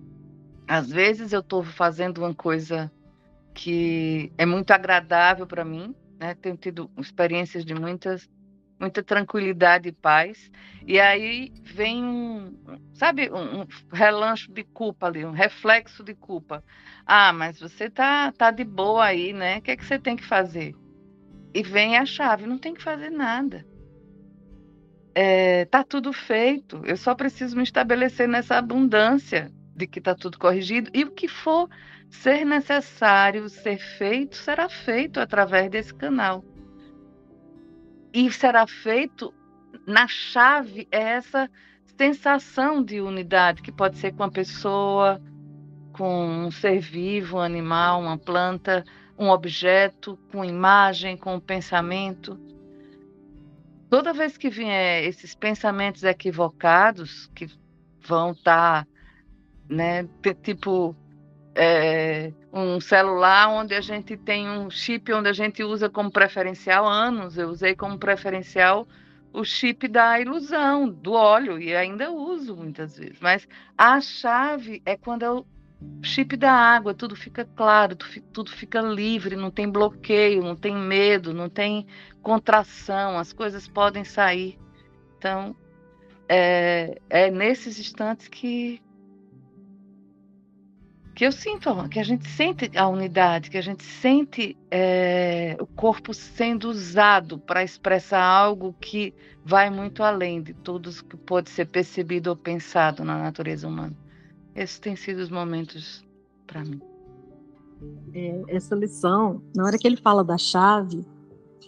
às 0.68 0.88
vezes 0.88 1.32
eu 1.32 1.40
estou 1.40 1.64
fazendo 1.64 2.18
uma 2.18 2.32
coisa 2.32 2.88
que 3.52 4.30
é 4.38 4.46
muito 4.46 4.70
agradável 4.70 5.44
para 5.44 5.64
mim, 5.64 5.92
né? 6.16 6.32
Tenho 6.36 6.56
tido 6.56 6.88
experiências 6.96 7.64
de 7.64 7.74
muitas 7.74 8.30
muita 8.78 9.02
tranquilidade 9.02 9.88
e 9.88 9.92
paz. 9.92 10.52
E 10.86 11.00
aí 11.00 11.52
vem 11.64 12.04
um, 12.04 12.56
sabe, 12.94 13.28
um, 13.28 13.66
relancho 13.92 14.52
de 14.52 14.62
culpa 14.62 15.08
ali, 15.08 15.24
um 15.24 15.32
reflexo 15.32 16.04
de 16.04 16.14
culpa. 16.14 16.62
Ah, 17.04 17.32
mas 17.32 17.58
você 17.58 17.90
tá, 17.90 18.30
tá 18.30 18.52
de 18.52 18.62
boa 18.62 19.04
aí, 19.04 19.32
né? 19.32 19.58
O 19.58 19.62
que 19.62 19.72
é 19.72 19.76
que 19.76 19.84
você 19.84 19.98
tem 19.98 20.14
que 20.14 20.24
fazer? 20.24 20.76
E 21.52 21.60
vem 21.60 21.98
a 21.98 22.06
chave, 22.06 22.46
não 22.46 22.56
tem 22.56 22.72
que 22.72 22.84
fazer 22.84 23.10
nada. 23.10 23.66
É, 25.18 25.64
tá 25.64 25.82
tudo 25.82 26.12
feito. 26.12 26.82
Eu 26.84 26.96
só 26.96 27.14
preciso 27.14 27.56
me 27.56 27.62
estabelecer 27.62 28.28
nessa 28.28 28.58
abundância 28.58 29.50
de 29.74 29.86
que 29.86 29.98
tá 29.98 30.14
tudo 30.14 30.38
corrigido 30.38 30.90
e 30.92 31.04
o 31.04 31.10
que 31.10 31.26
for 31.26 31.70
ser 32.10 32.44
necessário 32.44 33.48
ser 33.48 33.78
feito 33.78 34.36
será 34.36 34.68
feito 34.68 35.18
através 35.18 35.70
desse 35.70 35.94
canal 35.94 36.44
e 38.12 38.30
será 38.32 38.66
feito 38.66 39.34
na 39.86 40.06
chave 40.06 40.88
é 40.90 41.00
essa 41.00 41.50
sensação 41.98 42.82
de 42.82 43.00
unidade 43.00 43.60
que 43.60 43.70
pode 43.70 43.98
ser 43.98 44.12
com 44.14 44.22
a 44.22 44.30
pessoa, 44.30 45.20
com 45.92 46.46
um 46.46 46.50
ser 46.50 46.78
vivo, 46.78 47.36
um 47.36 47.40
animal, 47.40 48.00
uma 48.00 48.16
planta, 48.16 48.84
um 49.18 49.28
objeto, 49.28 50.18
com 50.30 50.44
imagem, 50.44 51.16
com 51.16 51.38
pensamento. 51.38 52.38
Toda 53.88 54.12
vez 54.12 54.36
que 54.36 54.50
vier 54.50 55.04
esses 55.04 55.34
pensamentos 55.34 56.02
equivocados 56.02 57.30
que 57.34 57.46
vão 58.00 58.32
estar, 58.32 58.84
tá, 58.84 58.88
né, 59.68 60.08
tipo 60.42 60.96
é, 61.54 62.32
um 62.52 62.80
celular 62.80 63.48
onde 63.48 63.74
a 63.74 63.80
gente 63.80 64.16
tem 64.16 64.48
um 64.48 64.68
chip 64.68 65.12
onde 65.12 65.28
a 65.28 65.32
gente 65.32 65.62
usa 65.62 65.88
como 65.88 66.10
preferencial 66.10 66.86
anos. 66.86 67.38
Eu 67.38 67.48
usei 67.48 67.74
como 67.74 67.98
preferencial 67.98 68.86
o 69.32 69.44
chip 69.44 69.86
da 69.88 70.20
ilusão, 70.20 70.88
do 70.88 71.12
óleo, 71.12 71.58
e 71.58 71.74
ainda 71.74 72.10
uso 72.10 72.56
muitas 72.56 72.96
vezes. 72.96 73.20
Mas 73.20 73.46
a 73.76 74.00
chave 74.00 74.82
é 74.84 74.96
quando 74.96 75.22
o 75.40 75.46
chip 76.02 76.36
da 76.36 76.52
água, 76.52 76.94
tudo 76.94 77.14
fica 77.14 77.44
claro, 77.44 77.96
tudo 78.32 78.50
fica 78.50 78.80
livre, 78.80 79.36
não 79.36 79.50
tem 79.50 79.68
bloqueio, 79.68 80.42
não 80.42 80.56
tem 80.56 80.74
medo, 80.74 81.34
não 81.34 81.48
tem 81.48 81.86
contração, 82.22 83.18
as 83.18 83.32
coisas 83.32 83.68
podem 83.68 84.04
sair. 84.04 84.58
Então, 85.18 85.54
é, 86.28 87.00
é 87.10 87.30
nesses 87.30 87.78
instantes 87.78 88.28
que, 88.28 88.80
que 91.14 91.24
eu 91.24 91.32
sinto, 91.32 91.88
que 91.88 92.00
a 92.00 92.04
gente 92.04 92.26
sente 92.28 92.70
a 92.76 92.88
unidade, 92.88 93.50
que 93.50 93.58
a 93.58 93.62
gente 93.62 93.84
sente 93.84 94.56
é, 94.70 95.56
o 95.60 95.66
corpo 95.66 96.14
sendo 96.14 96.68
usado 96.70 97.38
para 97.38 97.62
expressar 97.62 98.22
algo 98.22 98.74
que 98.80 99.14
vai 99.44 99.70
muito 99.70 100.02
além 100.02 100.42
de 100.42 100.54
tudo 100.54 100.90
que 101.04 101.16
pode 101.16 101.50
ser 101.50 101.66
percebido 101.66 102.28
ou 102.28 102.36
pensado 102.36 103.04
na 103.04 103.18
natureza 103.18 103.68
humana. 103.68 104.05
Esses 104.56 104.78
têm 104.78 104.96
sido 104.96 105.18
os 105.18 105.28
momentos 105.28 106.02
para 106.46 106.64
mim. 106.64 106.80
É, 108.14 108.42
essa 108.48 108.74
lição, 108.74 109.42
na 109.54 109.64
hora 109.64 109.76
que 109.76 109.86
ele 109.86 109.98
fala 109.98 110.24
da 110.24 110.38
chave, 110.38 111.04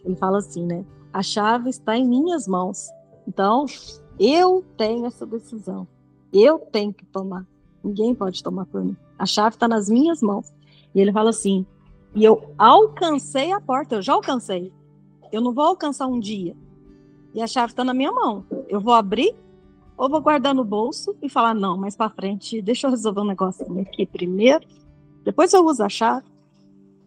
ele 0.03 0.17
fala 0.17 0.39
assim, 0.39 0.65
né? 0.65 0.87
A 1.13 1.23
chave 1.23 1.69
está 1.69 1.95
em 1.95 2.09
minhas 2.09 2.49
mãos. 2.49 2.89
Então, 3.27 3.67
eu 4.19 4.65
tenho 4.79 5.05
essa 5.05 5.27
decisão. 5.27 5.87
Eu 6.33 6.59
tenho 6.59 6.95
que 6.95 7.05
tomar. 7.05 7.47
Ninguém 7.85 8.15
pode 8.15 8.43
tomar 8.43 8.65
por 8.65 8.83
mim. 8.83 8.97
A 9.19 9.27
chave 9.27 9.57
está 9.57 9.69
nas 9.69 9.91
minhas 9.91 10.23
mãos. 10.23 10.51
E 10.95 11.01
ele 11.01 11.13
fala 11.13 11.29
assim: 11.29 11.67
e 12.15 12.25
eu 12.25 12.55
alcancei 12.57 13.53
a 13.53 13.61
porta, 13.61 13.97
eu 13.97 14.03
já 14.03 14.15
alcancei. 14.15 14.73
Eu 15.31 15.43
não 15.43 15.53
vou 15.53 15.65
alcançar 15.65 16.07
um 16.07 16.19
dia. 16.19 16.57
E 17.35 17.43
a 17.43 17.47
chave 17.47 17.73
está 17.73 17.85
na 17.85 17.93
minha 17.93 18.11
mão. 18.11 18.47
Eu 18.67 18.81
vou 18.81 18.95
abrir 18.95 19.37
ou 19.99 20.09
vou 20.09 20.23
guardar 20.23 20.55
no 20.55 20.65
bolso 20.65 21.15
e 21.21 21.29
falar: 21.29 21.53
não, 21.53 21.77
mais 21.77 21.97
para 21.97 22.09
frente, 22.09 22.63
deixa 22.63 22.87
eu 22.87 22.91
resolver 22.91 23.21
um 23.21 23.27
negócio 23.27 23.67
aqui 23.81 24.07
primeiro. 24.07 24.65
Depois 25.25 25.53
eu 25.53 25.65
uso 25.67 25.83
a 25.83 25.89
chave. 25.89 26.27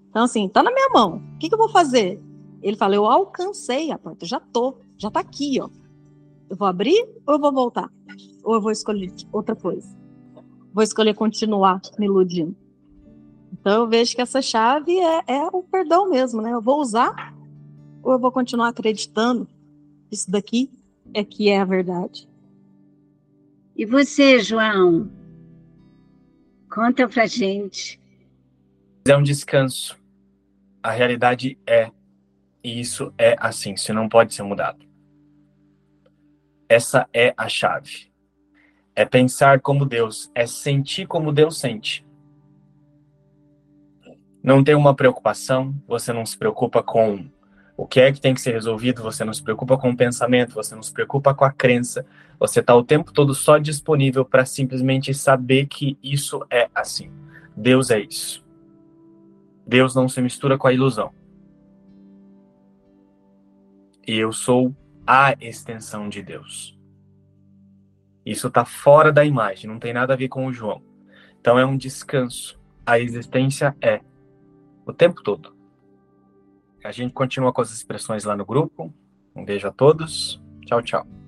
Então, 0.10 0.26
assim, 0.26 0.48
tá 0.50 0.62
na 0.62 0.72
minha 0.72 0.90
mão. 0.90 1.24
O 1.36 1.38
que, 1.40 1.48
que 1.48 1.56
eu 1.56 1.60
vou 1.60 1.70
fazer? 1.70 2.22
Ele 2.62 2.78
fala: 2.78 2.94
eu 2.94 3.06
alcancei 3.06 3.92
a 3.92 3.98
porta, 3.98 4.26
já 4.26 4.40
tô, 4.40 4.76
já 4.98 5.10
tá 5.10 5.22
aqui, 5.22 5.60
ó. 5.60 5.70
Eu 6.50 6.58
vou 6.58 6.68
abrir 6.68 7.08
ou 7.26 7.36
eu 7.36 7.40
vou 7.40 7.52
voltar? 7.52 7.90
Ou 8.44 8.56
eu 8.56 8.62
vou 8.62 8.72
escolher 8.72 9.12
outra 9.32 9.56
coisa? 9.56 10.02
vou 10.74 10.84
escolher 10.84 11.14
continuar 11.14 11.82
me 11.98 12.06
iludindo. 12.06 12.56
Então 13.52 13.82
eu 13.82 13.88
vejo 13.88 14.16
que 14.16 14.22
essa 14.22 14.42
chave 14.42 14.98
é, 14.98 15.24
é 15.28 15.48
o 15.52 15.62
perdão 15.64 16.10
mesmo, 16.10 16.42
né? 16.42 16.54
Eu 16.54 16.62
vou 16.62 16.80
usar 16.80 17.36
ou 18.02 18.14
eu 18.14 18.20
vou 18.20 18.32
continuar 18.32 18.70
acreditando 18.70 19.48
isso 20.10 20.32
daqui 20.32 20.72
é 21.14 21.24
que 21.24 21.50
é 21.50 21.60
a 21.60 21.66
verdade. 21.66 22.28
E 23.76 23.86
você, 23.86 24.40
João? 24.40 25.12
Conta 26.70 27.08
pra 27.08 27.26
gente. 27.26 28.00
É 29.08 29.16
um 29.16 29.24
descanso. 29.24 30.00
A 30.84 30.92
realidade 30.92 31.58
é. 31.68 31.92
E 32.64 32.80
isso 32.80 33.14
é 33.18 33.36
assim, 33.40 33.74
isso 33.74 33.94
não 33.94 34.08
pode 34.08 34.34
ser 34.34 34.44
mudado. 34.44 34.86
Essa 36.70 37.08
é 37.14 37.34
a 37.36 37.50
chave. 37.50 38.12
É 38.96 39.04
pensar 39.04 39.60
como 39.60 39.86
Deus, 39.86 40.32
é 40.36 40.46
sentir 40.46 41.08
como 41.08 41.32
Deus 41.32 41.60
sente. 41.60 42.06
Não 44.44 44.64
tem 44.64 44.76
uma 44.76 44.96
preocupação, 44.96 45.76
você 45.88 46.14
não 46.14 46.26
se 46.26 46.38
preocupa 46.38 46.82
com 46.84 47.30
o 47.76 47.88
que 47.88 48.00
é 48.00 48.12
que 48.12 48.22
tem 48.22 48.34
que 48.34 48.42
ser 48.42 48.52
resolvido, 48.52 49.02
você 49.02 49.24
não 49.24 49.34
se 49.34 49.42
preocupa 49.42 49.78
com 49.78 49.90
o 49.90 49.98
pensamento, 49.98 50.54
você 50.54 50.76
não 50.76 50.84
se 50.84 50.94
preocupa 50.94 51.34
com 51.34 51.46
a 51.46 51.52
crença, 51.52 52.06
você 52.40 52.60
está 52.60 52.76
o 52.76 52.84
tempo 52.84 53.12
todo 53.12 53.34
só 53.34 53.58
disponível 53.58 54.26
para 54.26 54.46
simplesmente 54.46 55.14
saber 55.14 55.68
que 55.68 55.98
isso 56.04 56.46
é 56.50 56.70
assim. 56.74 57.12
Deus 57.56 57.90
é 57.90 58.00
isso. 58.00 58.44
Deus 59.66 59.96
não 59.96 60.10
se 60.10 60.22
mistura 60.22 60.58
com 60.58 60.68
a 60.68 60.74
ilusão. 60.74 61.14
E 64.08 64.18
eu 64.18 64.34
sou 64.34 64.76
a 65.06 65.34
extensão 65.40 66.10
de 66.10 66.22
Deus. 66.22 66.78
Isso 68.26 68.48
está 68.48 68.66
fora 68.66 69.12
da 69.12 69.26
imagem, 69.26 69.70
não 69.70 69.80
tem 69.80 69.94
nada 69.94 70.14
a 70.14 70.18
ver 70.18 70.28
com 70.28 70.46
o 70.46 70.54
João. 70.54 70.82
Então 71.40 71.58
é 71.58 71.66
um 71.66 71.78
descanso. 71.78 72.60
A 72.86 73.00
existência 73.00 73.76
é 73.82 74.02
o 74.86 74.94
tempo 74.94 75.22
todo. 75.24 75.56
A 76.84 76.92
gente 76.92 77.14
continua 77.14 77.54
com 77.54 77.62
as 77.62 77.72
expressões 77.72 78.24
lá 78.24 78.36
no 78.36 78.46
grupo. 78.46 78.94
Um 79.36 79.46
beijo 79.46 79.68
a 79.68 79.72
todos. 79.72 80.42
Tchau, 80.66 80.82
tchau. 80.82 81.21